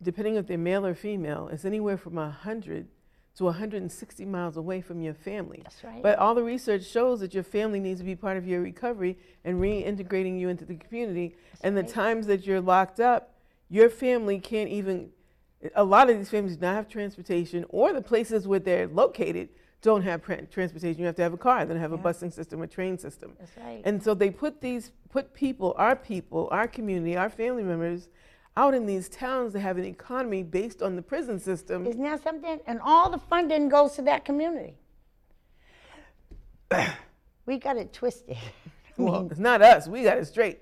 [0.02, 2.88] depending if they're male or female, is anywhere from 100
[3.36, 5.60] to 160 miles away from your family.
[5.62, 6.02] That's right.
[6.02, 9.16] But all the research shows that your family needs to be part of your recovery
[9.44, 11.36] and reintegrating you into the community.
[11.52, 11.86] That's and right.
[11.86, 13.39] the times that you're locked up,
[13.70, 15.10] your family can't even,
[15.74, 19.48] a lot of these families do not have transportation or the places where they're located
[19.80, 21.00] don't have transportation.
[21.00, 21.64] You have to have a car.
[21.64, 22.02] They don't have a Yeah.
[22.02, 23.34] busing system, a train system.
[23.38, 23.80] That's right.
[23.84, 28.08] And so they put these, put people, our people, our community, our family members
[28.56, 31.86] out in these towns that have an economy based on the prison system.
[31.86, 32.60] Isn't that something?
[32.66, 34.74] And all the funding goes to that community.
[37.46, 38.36] we got it twisted.
[38.98, 39.88] I Well, mean, it's not us.
[39.88, 40.60] We got it straight.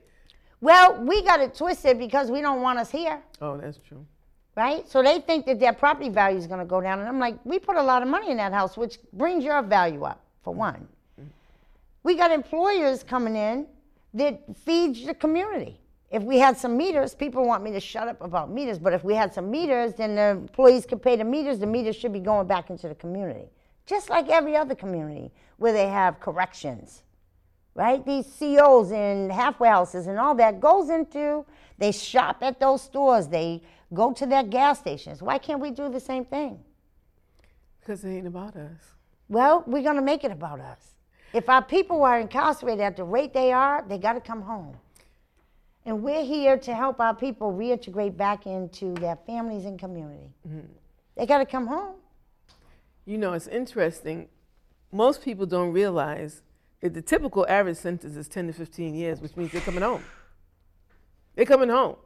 [0.60, 4.04] Well, we got it twisted because we don't want us here, Oh, that's true.
[4.56, 4.88] right?
[4.88, 6.98] So they think that their property value is going to go down.
[6.98, 9.62] And I'm like, we put a lot of money in that house, which brings your
[9.62, 10.58] value up, for mm.
[10.58, 10.88] one.
[12.02, 13.66] We got employers coming in
[14.14, 15.80] that feeds the community.
[16.10, 19.04] If we had some meters, people want me to shut up about meters, but if
[19.04, 21.58] we had some meters, then the employees could pay the meters.
[21.58, 23.50] The meters should be going back into the community,
[23.84, 27.02] just like every other community where they have corrections,
[27.78, 28.04] right?
[28.04, 31.46] These COs and halfway houses and all that goes into,
[31.78, 33.62] they shop at those stores, they
[33.94, 35.22] go to their gas stations.
[35.22, 36.58] Why can't we do the same thing?
[37.78, 38.80] Because it ain't about us.
[39.28, 40.96] Well, we're going to make it about us.
[41.32, 44.76] If our people are incarcerated at the rate they are, they got to come home.
[45.86, 50.32] And we're here to help our people reintegrate back into their families and community.
[50.46, 50.66] Mm-hmm.
[51.16, 51.94] They got to come home.
[53.06, 54.28] You know, it's interesting.
[54.90, 56.42] Most people don't realize
[56.80, 60.04] the typical average sentence is 10 to 15 years, which means they're coming home.
[61.34, 61.96] They're coming home.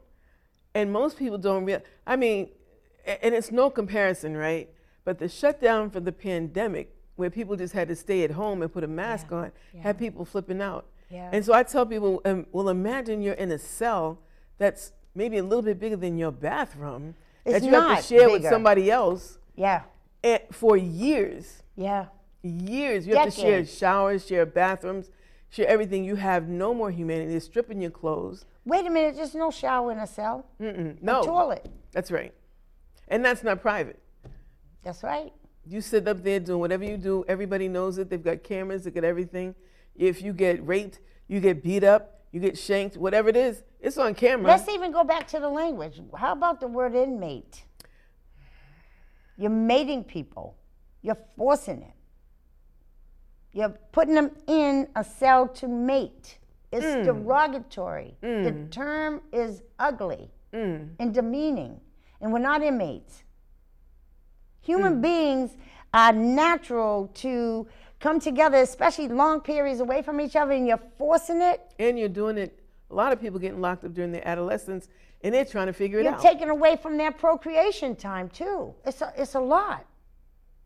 [0.73, 2.49] And most people don't realize, I mean,
[3.05, 4.69] and it's no comparison, right?
[5.05, 8.73] But the shutdown for the pandemic, where people just had to stay at home and
[8.73, 10.87] put a mask on, had people flipping out.
[11.09, 11.29] Yeah.
[11.31, 14.19] And so I tell people, um, well, imagine you're in a cell
[14.57, 17.13] that's maybe a little bit bigger than your bathroom
[17.45, 19.83] It's that you have to share with somebody else Yeah,
[20.51, 22.05] for years yeah.
[22.43, 23.07] Years.
[23.07, 25.09] You have to share showers, share bathrooms,
[25.49, 26.03] share everything.
[26.03, 27.31] You have no more humanity.
[27.31, 28.45] They're stripping your clothes.
[28.65, 30.45] Wait a minute, there's no shower in a cell.
[30.61, 31.01] Mm-mm.
[31.01, 31.23] No.
[31.23, 31.69] toilet.
[31.91, 32.33] That's right.
[33.07, 33.99] And that's not private.
[34.83, 35.33] That's right.
[35.65, 37.23] You sit up there doing whatever you do.
[37.27, 38.09] Everybody knows it.
[38.09, 38.83] They've got cameras.
[38.83, 39.55] They got everything.
[39.95, 43.97] If you get raped, you get beat up, you get shanked, whatever it is, it's
[43.97, 44.47] on camera.
[44.47, 46.01] Let's even go back to the language.
[46.15, 47.63] How about the word inmate?
[49.37, 50.55] You're mating people.
[51.01, 51.92] You're forcing it.
[53.53, 56.39] You're putting them in a cell to mate.
[56.71, 57.05] It's Mm.
[57.05, 58.17] derogatory.
[58.21, 60.89] The term is ugly Mm.
[60.99, 61.79] and demeaning.
[62.19, 63.17] And we're not inmates.
[64.61, 64.65] Mm.
[64.65, 65.55] Human beings
[65.93, 67.67] are natural to
[67.99, 71.61] come together, especially long periods away from each other, and you're forcing it.
[71.79, 72.59] and you're doing it.
[72.89, 74.87] A lot of people getting locked up during their adolescence,
[75.23, 76.09] and they're trying to figure it out.
[76.09, 76.21] You're out.
[76.21, 78.73] taking away from their procreation time too.
[78.85, 79.85] It's a, it's a lot.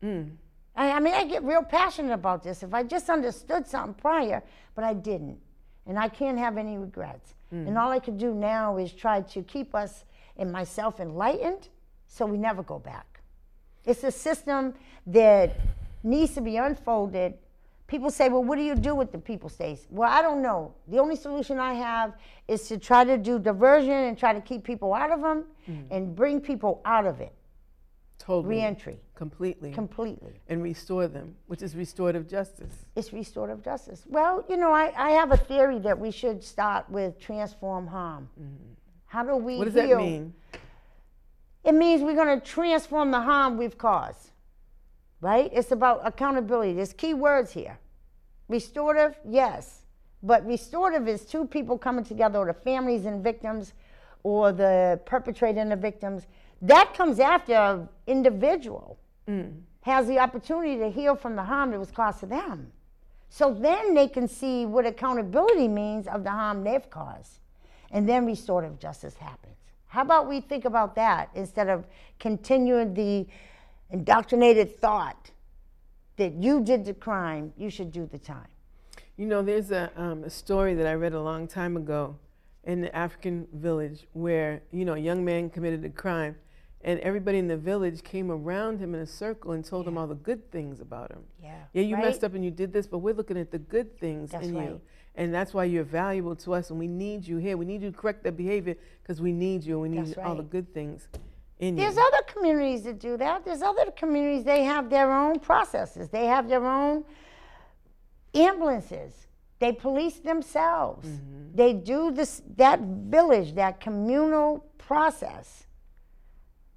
[0.02, 0.36] Mm.
[0.78, 2.62] I, I mean, I get real passionate about this.
[2.62, 4.42] If I just understood something prior,
[4.76, 5.38] but I didn't,
[5.86, 7.34] and I can't have any regrets.
[7.52, 7.66] Mm.
[7.68, 10.04] And all I can do now is try to keep us
[10.36, 11.68] and myself enlightened,
[12.06, 13.20] so we never go back.
[13.84, 14.74] It's a system
[15.08, 15.58] that
[16.04, 17.34] needs to be unfolded.
[17.88, 19.86] People say, well, what do you do with the people states?
[19.90, 20.74] Well, I don't know.
[20.88, 22.12] The only solution I have
[22.46, 25.44] is to try to do diversion and try to keep people out of them
[25.90, 27.32] and bring people out of it.
[28.18, 28.56] Totally.
[28.56, 29.00] Reentry.
[29.18, 29.72] Completely.
[29.72, 30.40] Completely.
[30.48, 32.72] And restore them, which is restorative justice.
[32.94, 34.04] It's restorative justice.
[34.06, 38.28] Well, you know, I, I have a theory that we should start with transform harm.
[38.40, 38.74] Mm-hmm.
[39.06, 39.88] How do we What does heal?
[39.88, 40.34] that mean?
[41.64, 44.30] It means we're going to transform the harm we've caused,
[45.20, 45.50] right?
[45.52, 46.74] It's about accountability.
[46.74, 47.76] There's key words here.
[48.46, 49.80] Restorative, yes.
[50.22, 53.72] But restorative is two people coming together, or the families and victims,
[54.22, 56.28] or the perpetrator and the victims.
[56.62, 58.96] That comes after an individual
[59.82, 62.72] has the opportunity to heal from the harm that was caused to them.
[63.30, 67.40] So then they can see what accountability means of the harm they've caused.
[67.90, 69.56] And then restorative justice happens.
[69.86, 71.86] How about we think about that instead of
[72.18, 73.26] continuing the
[73.90, 75.30] indoctrinated thought
[76.16, 78.48] that you did the crime, you should do the time.
[79.16, 82.16] You know, there's a, um, a story that I read a long time ago
[82.64, 86.36] in the African village where, you know, a young man committed a crime
[86.82, 89.90] and everybody in the village came around him in a circle and told yeah.
[89.90, 91.24] him all the good things about him.
[91.42, 91.54] Yeah.
[91.72, 92.04] Yeah, you right?
[92.04, 94.54] messed up and you did this, but we're looking at the good things That's in
[94.54, 94.68] right.
[94.68, 94.80] you.
[95.16, 97.56] And that's why you're valuable to us and we need you here.
[97.56, 100.18] We need you to correct that behavior because we need you and we need That's
[100.18, 101.08] all the good things
[101.58, 101.82] in you.
[101.82, 102.06] There's you.
[102.12, 103.44] other communities that do that.
[103.44, 106.08] There's other communities, they have their own processes.
[106.08, 107.04] They have their own
[108.34, 109.26] ambulances.
[109.58, 111.08] They police themselves.
[111.08, 111.56] Mm-hmm.
[111.56, 115.66] They do this that village, that communal process.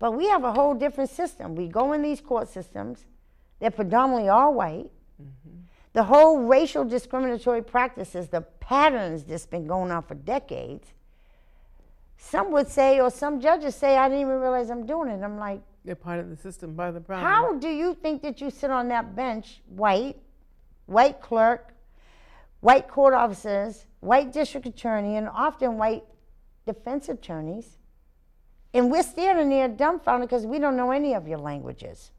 [0.01, 1.55] But we have a whole different system.
[1.55, 3.05] We go in these court systems,
[3.59, 4.89] they're predominantly all white.
[5.21, 5.59] Mm-hmm.
[5.93, 10.87] The whole racial discriminatory practices, the patterns that's been going on for decades,
[12.17, 15.21] some would say, or some judges say, I didn't even realize I'm doing it.
[15.21, 17.27] I'm like, They're part of the system, part of the problem.
[17.27, 20.17] how do you think that you sit on that bench, white,
[20.87, 21.75] white clerk,
[22.61, 26.05] white court officers, white district attorney, and often white
[26.65, 27.77] defense attorneys,
[28.73, 32.11] and we're standing there dumbfounded because we don't know any of your languages.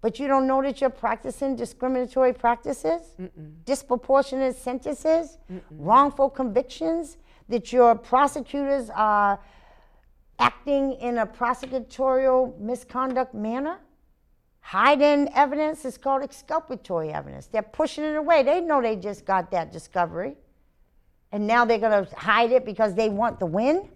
[0.00, 3.02] But you don't know that you're practicing discriminatory practices,
[3.66, 5.36] disproportionate sentences,
[5.70, 7.18] wrongful convictions,
[7.50, 9.38] that your prosecutors are
[10.38, 13.78] acting in a prosecutorial misconduct manner?
[14.60, 17.46] Hiding evidence is called exculpatory evidence.
[17.46, 18.42] They're pushing it away.
[18.42, 20.36] They know they just got that discovery.
[21.32, 23.88] And now they're going to hide it because they want the win?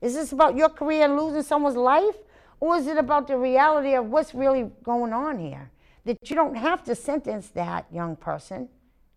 [0.00, 2.16] Is this about your career and losing someone's life?
[2.60, 5.70] Or is it about the reality of what's really going on here?
[6.04, 8.68] That you don't have to sentence that young person,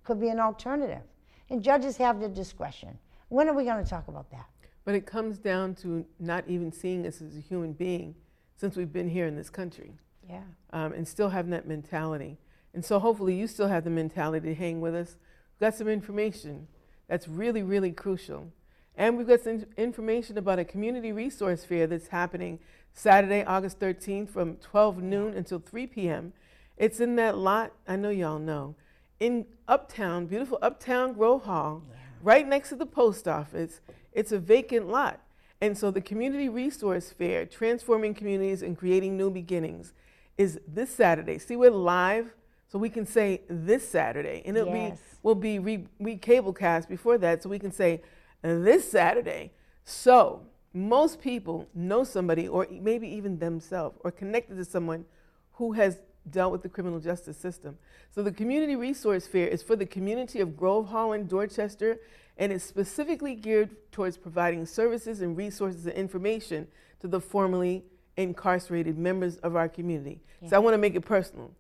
[0.03, 1.03] could be an alternative.
[1.49, 2.97] And judges have the discretion.
[3.29, 4.47] When are we going to talk about that?
[4.85, 8.15] But it comes down to not even seeing us as a human being
[8.55, 9.93] since we've been here in this country.
[10.27, 10.43] Yeah.
[10.73, 12.37] um, and still having that mentality.
[12.75, 15.17] And so hopefully you still have the mentality to hang with us.
[15.59, 16.67] We've got some information
[17.07, 18.51] that's really, really crucial.
[18.99, 22.59] And we've got some information about a community resource fair that's happening
[22.93, 26.33] Saturday, August 13th from 12 noon until 3 p.m.
[26.75, 28.75] It's in that lot, I know y'all know,
[29.21, 31.81] in Uptown, beautiful Uptown Grove Hall,
[32.21, 33.79] right next to the post office.
[34.12, 35.21] It's a vacant lot.
[35.62, 39.93] And so the Community Resource Fair, Transforming Communities and Creating New Beginnings,
[40.38, 41.38] is this Saturday.
[41.38, 42.33] See, we're live,
[42.67, 44.97] so we can say this Saturday, and it'll Yes.
[44.97, 48.01] be we'll be re, re cablecast before that, so we can say
[48.41, 49.52] this Saturday.
[49.84, 50.41] So
[50.73, 55.06] most people know somebody, or maybe even themselves, or connected to someone
[55.54, 55.99] who has
[56.30, 57.78] dealt with the criminal justice system.
[58.12, 61.99] So the Community Resource Fair is for the community of Grove Hall and Dorchester,
[62.38, 66.67] and it's specifically geared towards providing services and resources and information
[67.02, 67.84] to the formerly
[68.15, 70.21] incarcerated members of our community.
[70.47, 71.52] So I want to make it personal.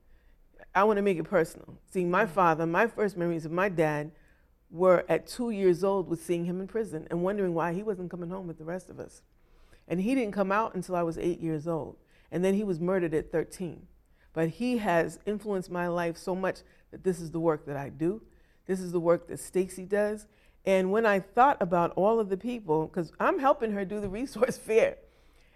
[0.75, 1.77] I want to make it personal.
[1.91, 4.11] Seeing my father, my first memories of my dad
[4.71, 8.11] were at two years old with seeing him in prison and wondering why he wasn't
[8.11, 9.21] coming home with the rest of us.
[9.87, 11.97] And he didn't come out until I was eight years old.
[12.31, 13.87] And then he was murdered at 13.
[14.33, 16.59] But he has influenced my life so much
[16.91, 18.21] that this is the work that I do.
[18.67, 20.27] This is the work that Stacy does.
[20.65, 24.09] And when I thought about all of the people, because I'm helping her do the
[24.09, 24.97] resource fair.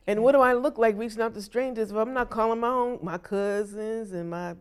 [0.08, 2.70] And what do I look like reaching out to strangers if I'm not calling my
[2.70, 4.56] own, my cousins and my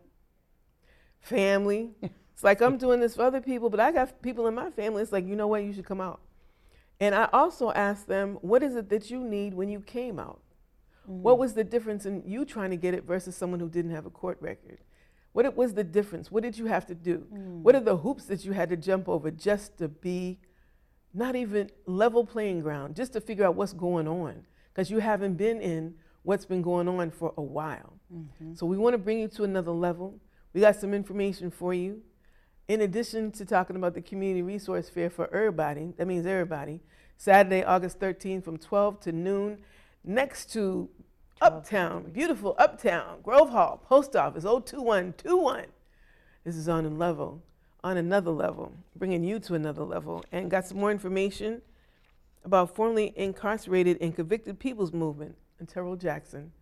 [1.19, 1.91] family?
[2.33, 5.01] It's like I'm doing this for other people, but I got people in my family.
[5.01, 6.19] It's like, you know what, you should come out.
[6.99, 10.41] And I also asked them, what is it that you need when you came out?
[11.05, 11.39] What mm.
[11.39, 14.09] was the difference in you trying to get it versus someone who didn't have a
[14.09, 14.79] court record?
[15.33, 16.31] What it- was the difference?
[16.31, 17.27] What did you have to do?
[17.33, 17.61] Mm.
[17.61, 20.39] What are the hoops that you had to jump over just to be
[21.13, 24.45] not even level playing ground, just to figure out what's going on?
[24.73, 27.99] Because you haven't been in what's been going on for a while.
[28.13, 28.53] Mm-hmm.
[28.53, 30.19] So we want to bring you to another level.
[30.53, 32.01] We got some information for you.
[32.67, 36.79] In addition to talking about the community resource fair for everybody, that means everybody,
[37.17, 39.57] Saturday, August 13th from 12 to noon,
[40.03, 40.89] next to
[41.41, 45.65] Uptown, beautiful Uptown, Grove Hall, Post Office 02121.
[46.45, 47.43] This is on a level,
[47.83, 50.23] on another level, bringing you to another level.
[50.31, 51.61] And got some more information
[52.45, 56.53] about formerly incarcerated and convicted people's movement and Terrell Jackson.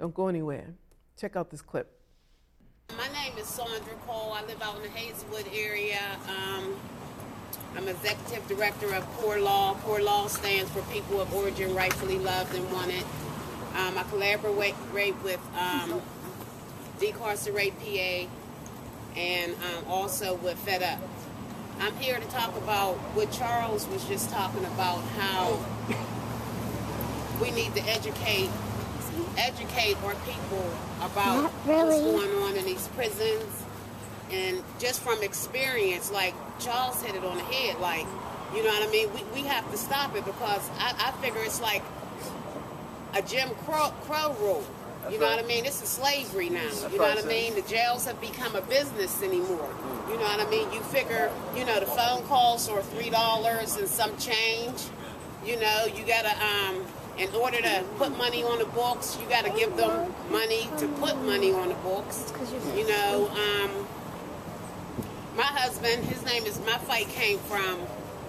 [0.00, 0.74] Don't go anywhere.
[1.16, 1.93] Check out this clip.
[2.90, 4.34] My name is Sandra Cole.
[4.34, 6.00] I live out in the Hazelwood area.
[6.28, 6.76] Um,
[7.76, 9.74] I'm executive director of Poor Law.
[9.80, 13.02] Poor Law stands for People of Origin Rightfully Loved and Wanted.
[13.74, 14.76] Um, I collaborate
[15.22, 16.02] with um,
[17.00, 18.28] Decarcerate PA
[19.18, 21.00] and um, also with Fed Up.
[21.80, 25.58] I'm here to talk about what Charles was just talking about how
[27.40, 28.50] we need to educate
[29.36, 30.70] educate our people
[31.02, 32.12] about really.
[32.12, 33.62] what's going on in these prisons.
[34.30, 38.06] And just from experience, like Charles hit it on the head, like,
[38.54, 39.08] you know what I mean?
[39.12, 41.82] We, we have to stop it because I, I figure it's like
[43.14, 44.64] a Jim Crow, Crow rule.
[45.10, 45.64] You know what I mean?
[45.64, 46.70] This is slavery now.
[46.90, 47.54] You know what I mean?
[47.54, 49.68] The jails have become a business anymore.
[50.08, 50.72] You know what I mean?
[50.72, 54.82] You figure, you know, the phone calls are three dollars and some change.
[55.44, 56.86] You know, you gotta um
[57.18, 61.16] in order to put money on the books, you gotta give them money to put
[61.22, 62.32] money on the books.
[62.76, 63.86] You know, um
[65.36, 67.80] my husband, his name is my fight came from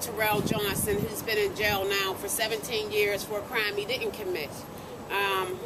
[0.01, 4.11] Terrell Johnson, who's been in jail now for 17 years for a crime he didn't
[4.11, 4.49] commit.
[5.11, 5.57] Um,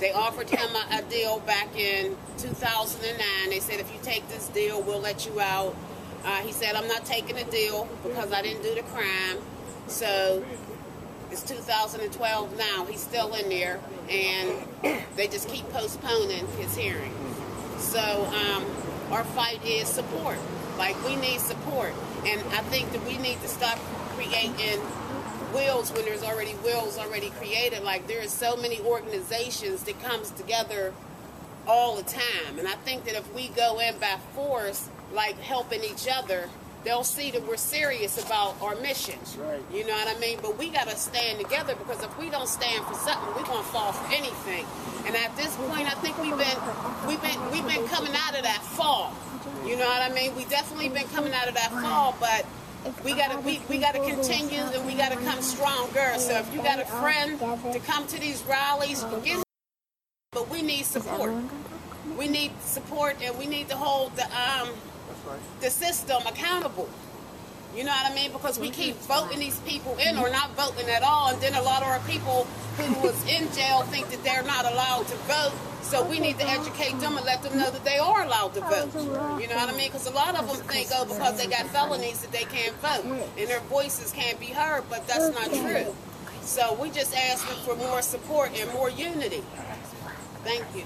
[0.00, 3.50] they offered him a, a, deal back in 2009.
[3.50, 5.74] They said, if you take this deal, we'll let you out.
[6.24, 9.38] Uh, he said, I'm not taking a deal because I didn't do the crime.
[9.88, 10.44] So
[11.30, 12.84] it's 2012 now.
[12.86, 14.52] He's still in there, and
[15.16, 17.12] they just keep postponing his hearing.
[17.78, 18.64] So um,
[19.10, 20.38] our fight is support.
[20.78, 21.92] Like, we need support.
[22.26, 23.78] And I think that we need to stop
[24.14, 24.80] creating
[25.52, 27.82] wills when there's already wills already created.
[27.82, 30.92] Like there are so many organizations that comes together
[31.66, 32.58] all the time.
[32.58, 36.48] And I think that if we go in by force, like helping each other,
[36.84, 39.18] they'll see that we're serious about our mission.
[39.38, 39.62] Right.
[39.72, 40.38] You know what I mean?
[40.42, 43.92] But we gotta stand together because if we don't stand for something, we're gonna fall
[43.92, 44.64] for anything.
[45.06, 46.58] And at this point I think we've been
[47.06, 49.14] we've been we've been coming out of that fall.
[49.66, 50.34] You know what I mean?
[50.36, 52.46] We definitely been coming out of that fall, but
[53.04, 56.14] we gotta we, we gotta continue and we gotta come stronger.
[56.18, 57.38] So if you got a friend
[57.72, 59.42] to come to these rallies, get
[60.32, 61.32] but we need support.
[62.16, 64.70] We need support and we need to hold the um
[65.60, 66.88] the system accountable.
[67.76, 68.32] You know what I mean?
[68.32, 71.62] Because we keep voting these people in or not voting at all, and then a
[71.62, 72.44] lot of our people
[72.76, 75.52] who was in jail think that they're not allowed to vote.
[75.82, 78.60] So we need to educate them and let them know that they are allowed to
[78.60, 78.92] vote.
[79.40, 79.88] You know what I mean?
[79.88, 83.04] Because a lot of them think, oh, because they got felonies that they can't vote
[83.04, 85.94] and their voices can't be heard, but that's not true.
[86.42, 89.42] So we just asking for more support and more unity.
[90.44, 90.84] Thank you.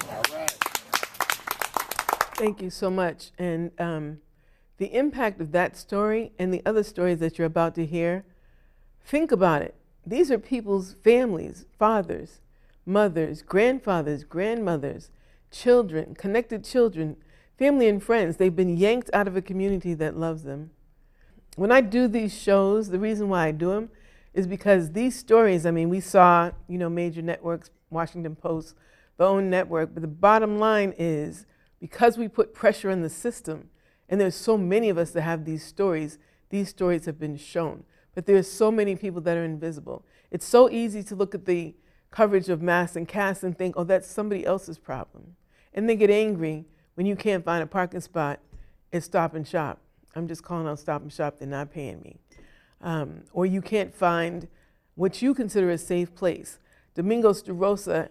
[2.37, 3.31] Thank you so much.
[3.39, 4.19] And um,
[4.79, 8.25] the impact of that story and the other stories that you're about to hear,
[9.05, 9.75] think about it.
[10.07, 12.41] These are people's families, fathers,
[12.85, 15.11] mothers, grandfathers, grandmothers,
[15.51, 17.17] children, connected children,
[17.59, 18.37] family and friends.
[18.37, 20.71] They've been yanked out of a community that loves them.
[21.57, 23.91] When I do these shows, the reason why I do them
[24.35, 28.75] is because these stories, I mean, we saw, you know, major networks, Washington Post,
[29.17, 31.47] the OWN network, but the bottom line is
[31.81, 33.71] because we put pressure on the system,
[34.09, 36.19] and there's so many of us that have these stories,
[36.51, 37.85] these stories have been shown.
[38.15, 40.05] But there's so many people that are invisible.
[40.31, 41.75] It's so easy to look at the
[42.11, 45.37] coverage of Mass and Cass and think, oh, that's somebody else's problem.
[45.73, 48.39] And then get angry when you can't find a parking spot
[48.93, 49.81] at Stop and Shop.
[50.15, 52.19] I'm just calling out Stop and Shop, they're not paying me.
[52.81, 54.47] Um, or you can't find
[54.95, 56.61] what you consider a safe place.
[56.95, 58.11] Domingos DaRosa,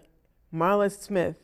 [0.54, 1.36] Marla Smith,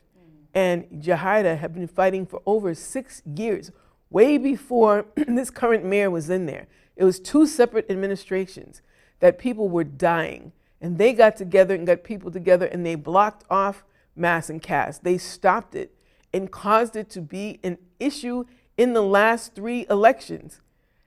[0.52, 3.70] and Jahida have been fighting for over six years,
[4.10, 6.66] way before this current mayor was in there.
[6.96, 8.82] It was two separate administrations
[9.20, 10.52] that people were dying.
[10.80, 13.84] And they got together and got people together and they blocked off
[14.16, 14.98] Mass and Cass.
[14.98, 15.94] They stopped it
[16.32, 18.44] and caused it to be an issue
[18.76, 20.60] in the last three elections.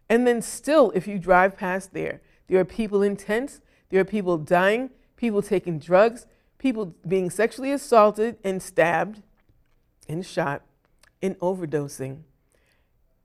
[0.10, 4.06] And then, still, if you drive past there, there are people in tents, there are
[4.06, 6.28] people dying, people taking drugs,
[6.58, 9.22] people being sexually assaulted and stabbed
[10.08, 10.62] and shot
[11.22, 12.20] and overdosing.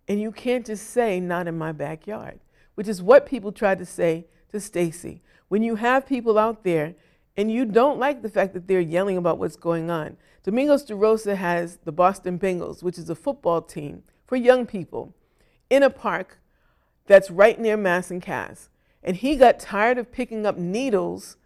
[0.08, 2.40] And you can't just say, not in my backyard,
[2.74, 5.20] which is what people tried to say to Stacy.
[5.48, 6.94] When you have people out there
[7.36, 11.36] and you don't like the fact that they're yelling about what's going on, Domingos DaRosa
[11.36, 15.14] has the Boston Bengals, which is a football team for young people,
[15.68, 16.38] in a park
[17.06, 18.70] that's right near Mass and Cass.
[19.02, 21.36] And he got tired of picking up needles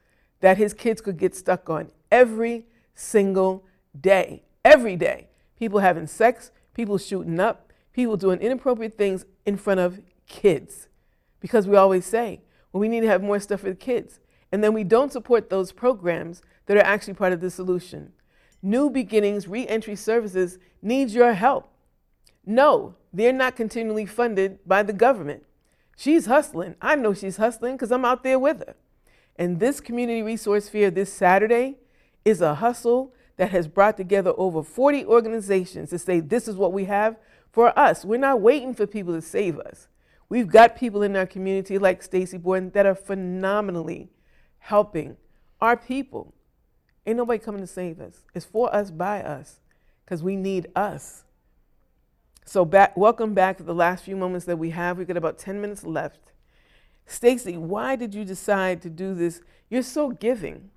[0.40, 3.64] that his kids could get stuck on every single
[3.98, 4.42] day.
[4.64, 5.28] Every day.
[5.58, 10.88] People having sex, people shooting up, people doing inappropriate things in front of kids.
[11.40, 12.40] Because we always say,
[12.72, 14.20] well, we need to have more stuff for the kids.
[14.50, 18.12] And then we don't support those programs that are actually part of the solution.
[18.62, 21.68] New Beginnings Reentry Services needs your help.
[22.44, 25.44] No, they're not continually funded by the government.
[25.96, 26.76] She's hustling.
[26.80, 28.74] I know she's hustling because I'm out there with her.
[29.36, 31.76] And this community resource fair this Saturday
[32.24, 36.72] is a hustle that has brought together over 40 organizations to say this is what
[36.72, 37.16] we have
[37.52, 38.04] for us.
[38.04, 39.86] We're not waiting for people to save us.
[40.28, 44.08] We've got people in our community like Stacy Borden that are phenomenally
[44.58, 45.18] helping
[45.60, 46.32] our people.
[47.06, 48.24] Ain't nobody coming to save us.
[48.34, 49.60] It's for us by us
[50.04, 51.24] because we need us.
[52.44, 54.98] So back, welcome back to the last few moments that we have.
[54.98, 56.32] We've got about 10 minutes left.
[57.06, 59.42] Stacy, why did you decide to do this?
[59.68, 60.70] You're so giving,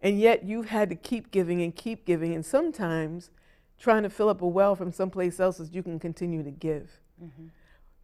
[0.00, 3.30] and yet you've had to keep giving and keep giving, and sometimes
[3.78, 6.90] trying to fill up a well from someplace else as you can continue to give.
[7.22, 7.46] Mm-hmm.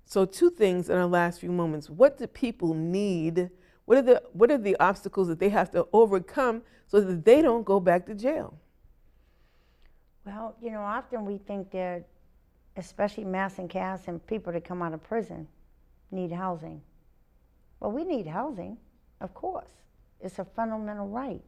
[0.05, 1.89] So, two things in our last few moments.
[1.89, 3.51] What do people need?
[3.85, 7.41] What are the what are the obstacles that they have to overcome so that they
[7.43, 8.55] don't go back to jail?
[10.25, 12.05] Well, you know, often we think that,
[12.77, 15.49] especially Mass and Cass and people that come out of prison,
[16.11, 16.81] need housing.
[17.81, 18.77] Well, we need housing,
[19.21, 19.71] of course.
[20.21, 21.43] It's a fundamental right.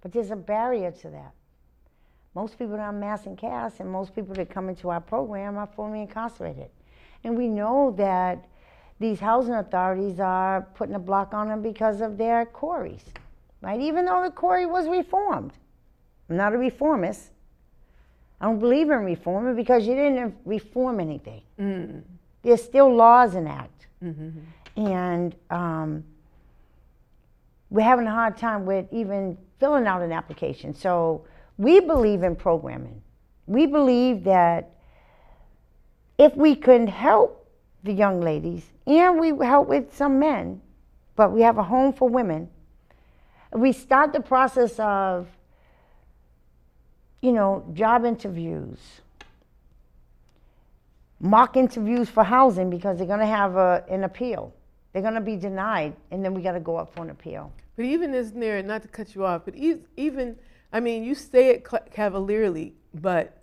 [0.00, 1.32] But there's a barrier to that.
[2.36, 5.56] Most people that are Mass and Cass and most people that come into our program
[5.56, 6.68] are fully incarcerated.
[7.24, 8.46] And we know that
[9.00, 13.04] these housing authorities are putting a block on them because of their CORIs,
[13.62, 13.80] right?
[13.80, 15.52] Even though the CORI was reformed.
[16.28, 17.30] I'm not a reformist.
[18.38, 21.40] I don't believe in reforming because you didn't reform anything.
[21.58, 22.02] Mm.
[22.42, 23.86] There's still laws enact.
[24.04, 24.86] Mm-hmm.
[24.86, 26.04] And um,
[27.70, 30.74] we're having a hard time with even filling out an application.
[30.74, 31.24] So
[31.58, 33.02] we believe in programming.
[33.46, 34.70] We believe that
[36.18, 37.48] if we can help
[37.84, 40.60] the young ladies and we help with some men,
[41.14, 42.48] but we have a home for women,
[43.52, 45.28] we start the process of,
[47.22, 48.78] you know, job interviews,
[51.20, 54.52] mock interviews for housing because they're going to have a, an appeal.
[54.92, 57.52] They're going to be denied, and then we got to go up for an appeal.
[57.76, 60.38] But even isn't there, not to cut you off, but even,
[60.76, 63.42] I mean, you say it cavalierly, but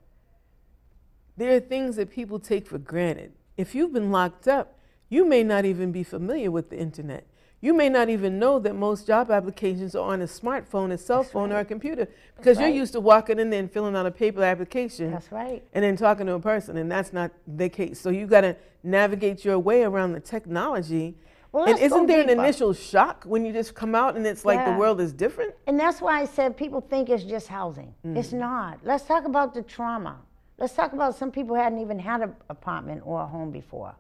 [1.36, 3.31] there are things that people take for granted.
[3.57, 4.77] If you've been locked up,
[5.09, 7.25] you may not even be familiar with the internet.
[7.59, 11.23] You may not even know that most job applications are on a smartphone, a cell
[11.23, 11.57] That's phone, right.
[11.57, 12.07] or a computer
[12.38, 15.09] because you're used to walking in there and filling out a paper application.
[15.09, 15.63] That's right.
[15.73, 17.99] And then talking to a person, and that's not the case.
[17.99, 21.15] So you've got to navigate your way around the technology
[21.54, 24.58] well, and isn't there an initial shock when you just come out and it's like
[24.58, 24.74] yeah.
[24.74, 25.54] the world is different?
[25.68, 27.93] And that's why I said people think it's just housing.
[28.04, 28.18] Mm.
[28.18, 28.80] It's not.
[28.84, 30.18] Let's talk about the trauma.
[30.58, 33.93] Let's talk about some people hadn't even had an apartment or a home before.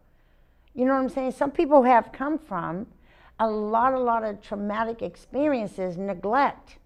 [0.73, 1.31] You know what I'm saying?
[1.33, 2.87] Some people have come from
[3.39, 6.77] a lot, a lot of traumatic experiences, neglect,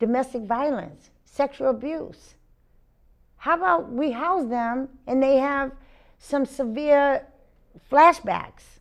[0.00, 2.36] domestic violence, sexual abuse.
[3.36, 5.72] How about we house them and they have
[6.18, 7.26] some severe
[7.92, 8.73] flashbacks?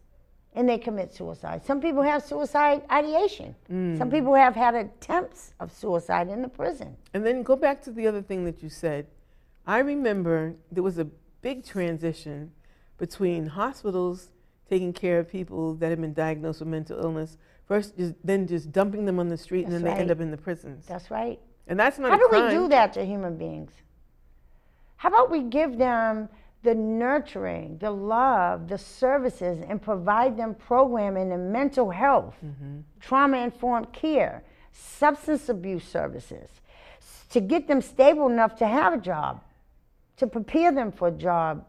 [0.55, 1.65] And they commit suicide.
[1.65, 3.55] Some people have suicide ideation.
[3.71, 3.97] Mm.
[3.97, 6.95] Some people have had attempts of suicide in the prison.
[7.13, 9.07] And then go back to the other thing that you said.
[9.65, 11.05] I remember there was a
[11.41, 12.51] big transition
[12.97, 14.29] between hospitals
[14.69, 18.71] taking care of people that had been diagnosed with mental illness, first just, then just
[18.71, 19.97] dumping them on the street that's and then right.
[19.97, 20.85] they end up in the prisons.
[20.85, 21.39] That's right.
[21.67, 23.71] And that's not How do we do that to human beings?
[24.97, 26.29] How about we give them
[26.63, 32.79] the nurturing, the love, the services, and provide them programming in mental health, mm-hmm.
[33.01, 36.49] trauma informed care, substance abuse services,
[37.29, 39.41] to get them stable enough to have a job,
[40.17, 41.67] to prepare them for a job,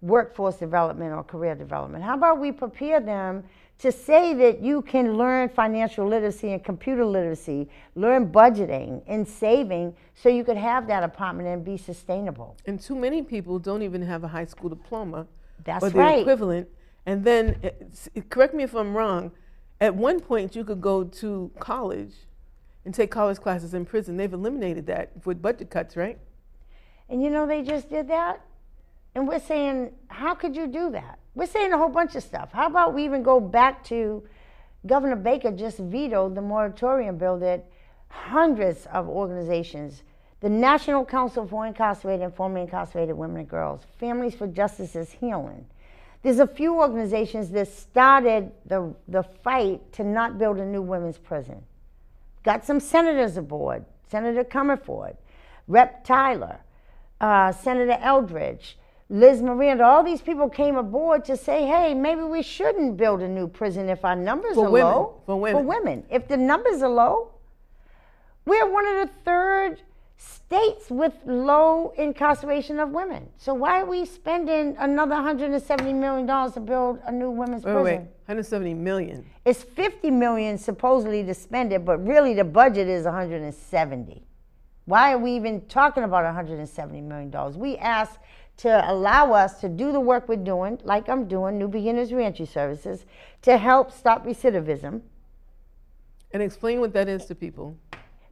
[0.00, 2.04] workforce development, or career development.
[2.04, 3.42] How about we prepare them
[3.78, 9.94] to say that you can learn financial literacy and computer literacy, learn budgeting and saving
[10.14, 12.56] so you could have that apartment and be sustainable.
[12.66, 15.26] And too many people don't even have a high school diploma
[15.64, 16.20] That's or the right.
[16.20, 16.68] equivalent.
[17.04, 19.32] And then, uh, correct me if I'm wrong,
[19.80, 22.14] at one point you could go to college
[22.86, 24.16] and take college classes in prison.
[24.16, 26.18] They've eliminated that with budget cuts, right?
[27.10, 28.40] And you know, they just did that.
[29.14, 31.18] And we're saying, how could you do that?
[31.36, 32.50] We're saying a whole bunch of stuff.
[32.50, 34.24] How about we even go back to
[34.86, 37.66] Governor Baker just vetoed the moratorium bill that
[38.08, 40.02] hundreds of organizations,
[40.40, 45.12] the National Council for Incarcerated and Formerly Incarcerated Women and Girls, Families for Justice as
[45.12, 45.66] Healing.
[46.22, 51.18] There's a few organizations that started the, the fight to not build a new women's
[51.18, 51.62] prison.
[52.44, 55.16] Got some senators aboard, Senator Comerford,
[55.68, 56.02] Rep.
[56.02, 56.60] Tyler,
[57.20, 58.78] uh, Senator Eldridge,
[59.08, 63.28] Liz Miranda, all these people came aboard to say, hey, maybe we shouldn't build a
[63.28, 64.92] new prison if our numbers for are women.
[64.92, 65.22] low.
[65.26, 65.62] For women.
[65.62, 66.04] For women.
[66.10, 67.30] If the numbers are low,
[68.44, 69.82] we're one of the third
[70.16, 73.28] states with low incarceration of women.
[73.36, 77.84] So why are we spending another $170 million to build a new women's wait, prison?
[77.84, 79.24] Wait, 170 million.
[79.44, 84.26] It's 50 million supposedly to spend it, but really the budget is 170.
[84.86, 87.56] Why are we even talking about 170 million dollars?
[87.56, 88.18] We asked
[88.58, 92.46] to allow us to do the work we're doing, like I'm doing, New Beginnings Reentry
[92.46, 93.04] Services,
[93.42, 95.02] to help stop recidivism.
[96.32, 97.76] And explain what that is to people.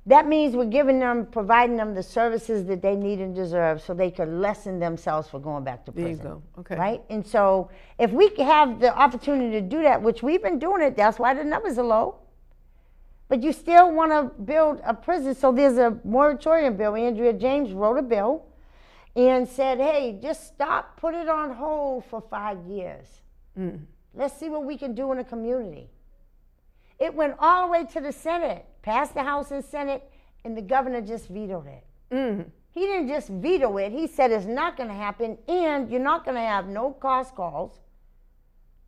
[0.06, 3.94] That means we're giving them, providing them the services that they need and deserve so
[3.94, 6.24] they can lessen themselves for going back to There prison.
[6.24, 6.42] you go.
[6.58, 6.76] Okay.
[6.76, 7.02] Right?
[7.08, 10.96] And so if we have the opportunity to do that, which we've been doing it,
[10.96, 12.16] that's why the numbers are low.
[13.28, 15.34] But you still want to build a prison.
[15.34, 16.94] So there's a moratorium bill.
[16.94, 18.44] Andrea James wrote a bill
[19.16, 23.06] and said, hey, just stop, put it on hold for five years.
[23.58, 23.80] Mm.
[24.14, 25.88] Let's see what we can do in a community.
[26.98, 30.10] It went all the way to the Senate, passed the House and Senate,
[30.44, 31.84] and the governor just vetoed it.
[32.12, 32.46] Mm.
[32.70, 36.24] He didn't just veto it, he said it's not going to happen, and you're not
[36.24, 37.80] going to have no cost calls.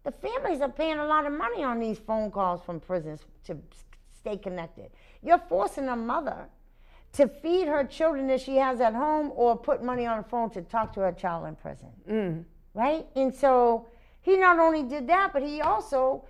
[0.02, 3.56] The families are paying a lot of money on these phone calls from prisons to
[4.16, 4.90] stay connected.
[5.22, 6.46] You're forcing a mother
[7.16, 10.50] to feed her children that she has at home or put money on the phone
[10.50, 12.44] to talk to her child in prison Mm.
[12.74, 13.06] right?
[13.16, 13.86] And so
[14.22, 16.24] he not only did that, but he also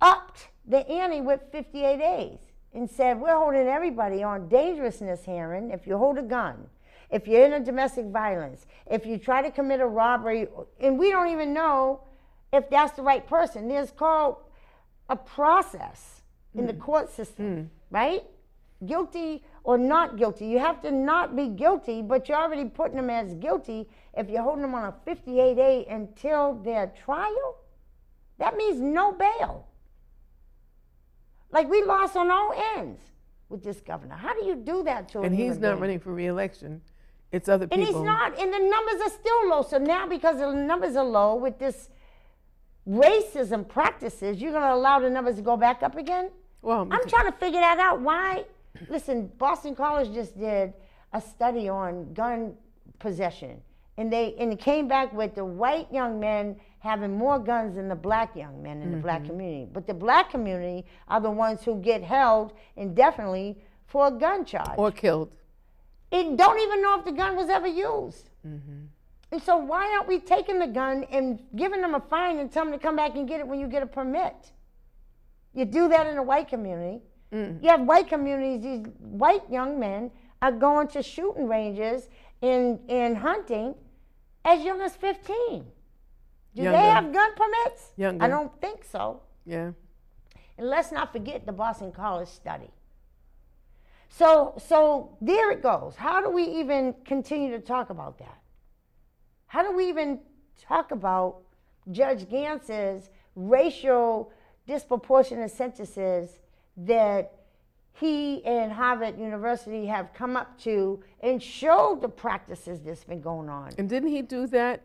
[0.00, 2.38] upped the ante with 58A
[2.74, 6.66] and said, We're holding everybody on dangerousness hearing if you hold a gun,
[7.10, 10.46] if you're in a domestic violence, if you try to commit a robbery,
[10.80, 12.02] and we don't even know
[12.52, 13.68] if that's the right person.
[13.68, 14.36] There's called
[15.08, 16.22] a process
[16.54, 18.24] in the court system, right?
[18.86, 20.46] Guilty or not guilty.
[20.46, 24.42] You have to not be guilty, but you're already putting them as guilty if you're
[24.42, 27.58] holding them on a 58A until their trial.
[28.38, 29.66] That means no bail.
[31.50, 33.00] Like we lost on all ends
[33.48, 34.14] with this governor.
[34.14, 35.80] How do you do that to a And he's not being?
[35.80, 36.80] running for reelection.
[37.32, 37.78] It's other people.
[37.78, 39.62] And he's not, and the numbers are still low.
[39.62, 41.90] So now, because the numbers are low with this
[42.88, 46.30] racism practices, you're going to allow the numbers to go back up again?
[46.62, 48.00] Well, I'm trying to figure that out.
[48.00, 48.44] Why?
[48.88, 50.72] Listen, Boston College just did
[51.12, 52.54] a study on gun
[52.98, 53.60] possession,
[53.96, 57.88] and they and it came back with the white young men having more guns than
[57.88, 59.26] the black young men in the black Mhm.
[59.26, 59.68] community.
[59.72, 64.78] But the black community are the ones who get held indefinitely for a gun charge.
[64.78, 65.34] Or killed.
[66.12, 68.30] And don't even know if the gun was ever used.
[68.46, 68.86] Mm-hmm.
[69.32, 72.70] And so why aren't we taking the gun and giving them a fine and telling
[72.70, 74.52] them to come back and get it when you get a permit?
[75.52, 77.02] You do that in a white community.
[77.32, 77.62] Mm.
[77.62, 80.10] You have white communities, these white young men
[80.40, 82.08] are going to shooting ranges
[82.42, 83.74] and, and hunting
[84.44, 85.64] as young as 15.
[86.54, 86.78] Do Younger.
[86.78, 87.92] they have gun permits?
[87.96, 88.24] Younger.
[88.24, 89.22] I don't think so.
[89.44, 89.72] Yeah.
[90.56, 92.70] And let's not forget the Boston College study.
[94.08, 95.94] So, so there it goes.
[95.96, 98.38] How do we even continue to talk about that?
[99.46, 100.20] How do we even
[100.60, 101.42] talk about
[101.90, 104.32] Judge Gants's racial
[104.66, 106.40] disproportionate sentences
[106.78, 107.32] that
[107.92, 113.48] he and Harvard University have come up to and showed the practices that's been going
[113.48, 113.72] on?
[113.78, 114.82] And didn't he do that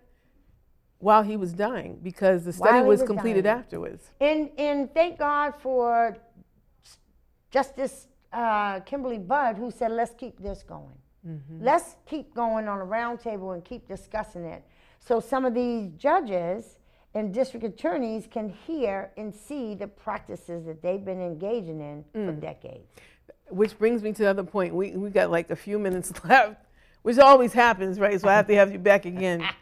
[1.00, 2.00] while he was dying?
[2.02, 3.60] Because the study was, was completed dying.
[3.60, 4.10] afterwards.
[4.20, 6.18] And and thank God for
[7.52, 10.98] Justice uh, Kimberly Budd, who said, "Let's keep this going.
[11.28, 11.62] Mhm.
[11.62, 14.64] Let's keep going on a roundtable and keep discussing it,
[15.00, 16.78] so some of these judges
[17.16, 22.32] and district attorneys can hear and see the practices that they've been engaging in for
[22.34, 22.40] Mm.
[22.40, 22.88] decades."
[23.50, 24.74] Which brings me to the other point.
[24.74, 26.66] We we got like a few minutes left,
[27.04, 28.20] which always happens, right?
[28.20, 29.44] So I have to have you back again.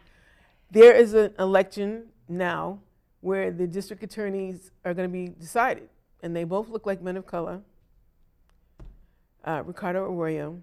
[0.73, 2.79] There is an election now
[3.19, 5.89] where the district attorneys are going to be decided,
[6.23, 7.59] and they both look like men of color.
[9.43, 10.61] Uh, Ricardo Arroyo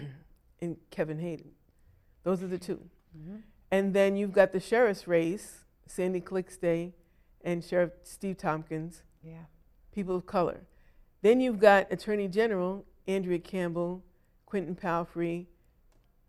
[0.60, 1.50] and Kevin Hayden.
[2.22, 2.80] Those are the 2
[3.72, 5.59] And then you've got the sheriff's race,
[5.90, 6.92] Sandy Calixte
[7.42, 9.44] and Sheriff Steve Tompkins Yeah.
[9.92, 10.60] people of color.
[11.22, 14.04] Then you've got Attorney General Andrea Campbell,
[14.46, 15.46] Quentin Palfrey,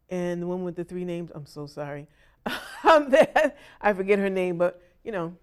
[0.10, 1.32] and the one with the three names.
[1.34, 2.08] I'm so sorry.
[2.84, 5.36] that, I forget her name, but you know,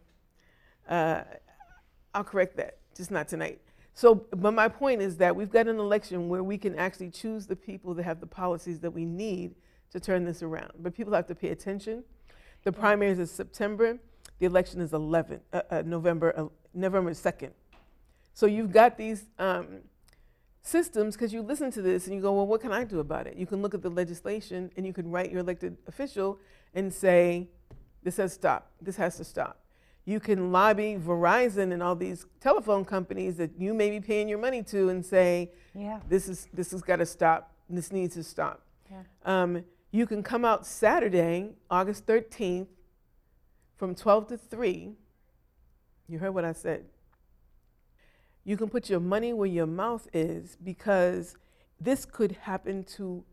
[0.89, 1.23] uh,
[2.15, 2.79] I'll correct that.
[2.95, 3.61] Just not tonight.
[3.95, 7.47] So, but my point is that we've got an election where we can actually choose
[7.47, 9.55] the people that have the policies that we need
[9.91, 10.73] to turn this around.
[10.79, 12.05] But people have to pay attention.
[12.65, 13.99] The primaries is September.
[14.39, 17.51] The election is 11, uh, uh, November, uh, November 2nd.
[18.35, 19.79] So you've got these um,
[20.63, 23.27] systems because you listen to this and you go, well, what can I do about
[23.27, 23.37] it?
[23.37, 26.39] You can look at the legislation and you can write your elected official
[26.75, 27.49] and say,
[28.03, 28.71] this has stop.
[28.81, 29.59] This has to stop.
[30.05, 34.39] You can lobby Verizon and all these telephone companies that you may be paying your
[34.39, 36.01] money to and say, Yeah.
[36.09, 37.53] this is this has got to stop.
[37.69, 38.63] This needs to stop.
[38.91, 39.03] Yeah.
[39.27, 42.69] Um, you can come out Saturday, August 13th,
[43.79, 44.93] from 12 to 3.
[46.09, 46.85] You heard what I said.
[48.45, 51.37] You can put your money where your mouth is because
[51.81, 53.25] this could happen to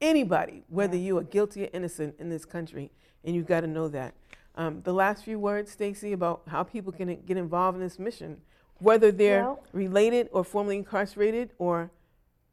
[0.00, 2.90] anybody, whether you are guilty or innocent in this country,
[3.24, 4.14] and you've got to know that.
[4.56, 8.40] Um, the last few words, Stacy, about how people can get involved in this mission,
[8.78, 11.90] whether they're Well- related or formerly incarcerated or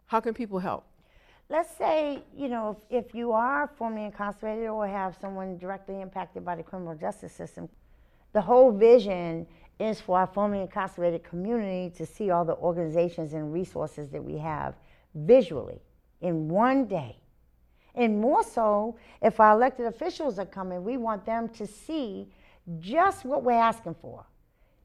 [0.08, 0.84] How can people help?
[1.52, 6.46] Let's say, you know, if, if you are formerly incarcerated or have someone directly impacted
[6.46, 7.68] by the criminal justice system,
[8.32, 9.46] the whole vision
[9.78, 14.38] is for our formerly incarcerated community to see all the organizations and resources that we
[14.38, 14.76] have
[15.14, 15.82] visually
[16.22, 17.18] in one day.
[17.96, 22.30] And more so, if our elected officials are coming, we want them to see
[22.80, 24.26] just what we're asking for.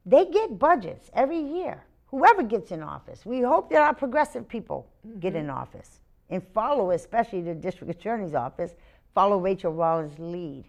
[0.05, 3.25] They get budgets every year, whoever gets in office.
[3.25, 5.19] We hope that our progressive people mm-hmm.
[5.19, 8.75] get in office and follow, especially the district attorney's office,
[9.13, 10.65] follow Rachael Rollins' lead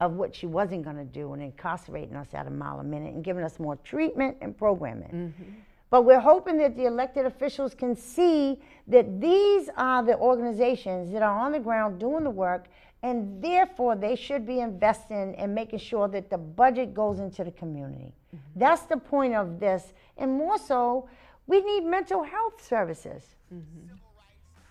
[0.00, 3.14] of what she wasn't going to do and incarcerating us at a mile a minute
[3.14, 5.08] and giving us more treatment and programming.
[5.08, 5.52] Mm-hmm.
[5.90, 11.22] But we're hoping that the elected officials can see that these are the organizations that
[11.22, 12.66] are on the ground doing the work,
[13.04, 17.52] and therefore they should be investing and making sure that the budget goes into the
[17.52, 18.12] community.
[18.34, 18.58] Mm-hmm.
[18.58, 19.92] That's the point of this.
[20.16, 21.08] And more so,
[21.46, 23.36] we need mental health services.
[23.54, 23.94] Mm-hmm.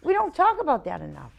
[0.03, 1.31] We don't talk about that enough.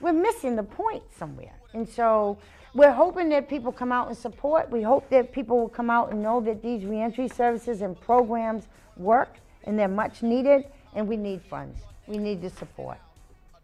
[0.00, 1.54] We're missing the point somewhere.
[1.72, 2.36] And so
[2.74, 4.70] we're hoping that people come out and support.
[4.70, 8.66] We hope that people will come out and know that these reentry services and programs
[8.96, 11.78] work and they're much needed and we need funds.
[12.06, 12.98] We need the support.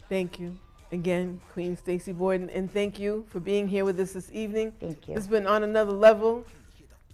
[0.09, 0.57] Thank you.
[0.93, 4.73] Again, Queen Stacy Borden, and thank you for being here with us this evening.
[4.81, 5.15] Thank you.
[5.15, 6.45] It's been on another level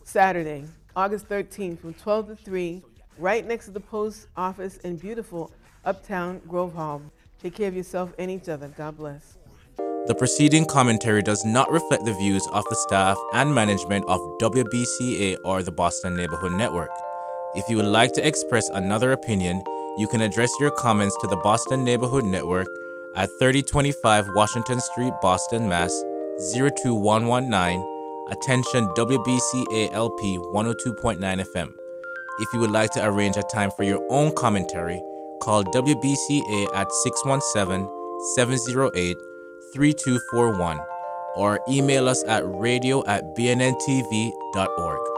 [0.03, 0.65] Saturday,
[0.95, 2.83] August 13th from 12 to 3,
[3.19, 5.51] right next to the post office in beautiful
[5.87, 7.01] Uptown Grove Hall.
[7.43, 8.69] Take care of yourself and each other.
[8.77, 9.39] God bless.
[10.07, 15.39] The preceding commentary does not reflect the views of the staff and management of WBCA
[15.45, 16.91] or the Boston Neighborhood Network.
[17.55, 19.63] If you would like to express another opinion,
[19.99, 22.69] you can address your comments to the Boston Neighborhood Network
[23.17, 26.05] at 3025 Washington Street, Boston, Mass.
[26.53, 27.83] 02119.
[28.31, 31.73] Attention WBCA LP 102.9 FM.
[32.39, 35.01] If you would like to arrange a time for your own commentary,
[35.41, 37.89] call WBCA at 617
[38.37, 39.17] 708
[39.75, 40.79] 3241
[41.37, 45.16] or email us at radio at bnntv.org.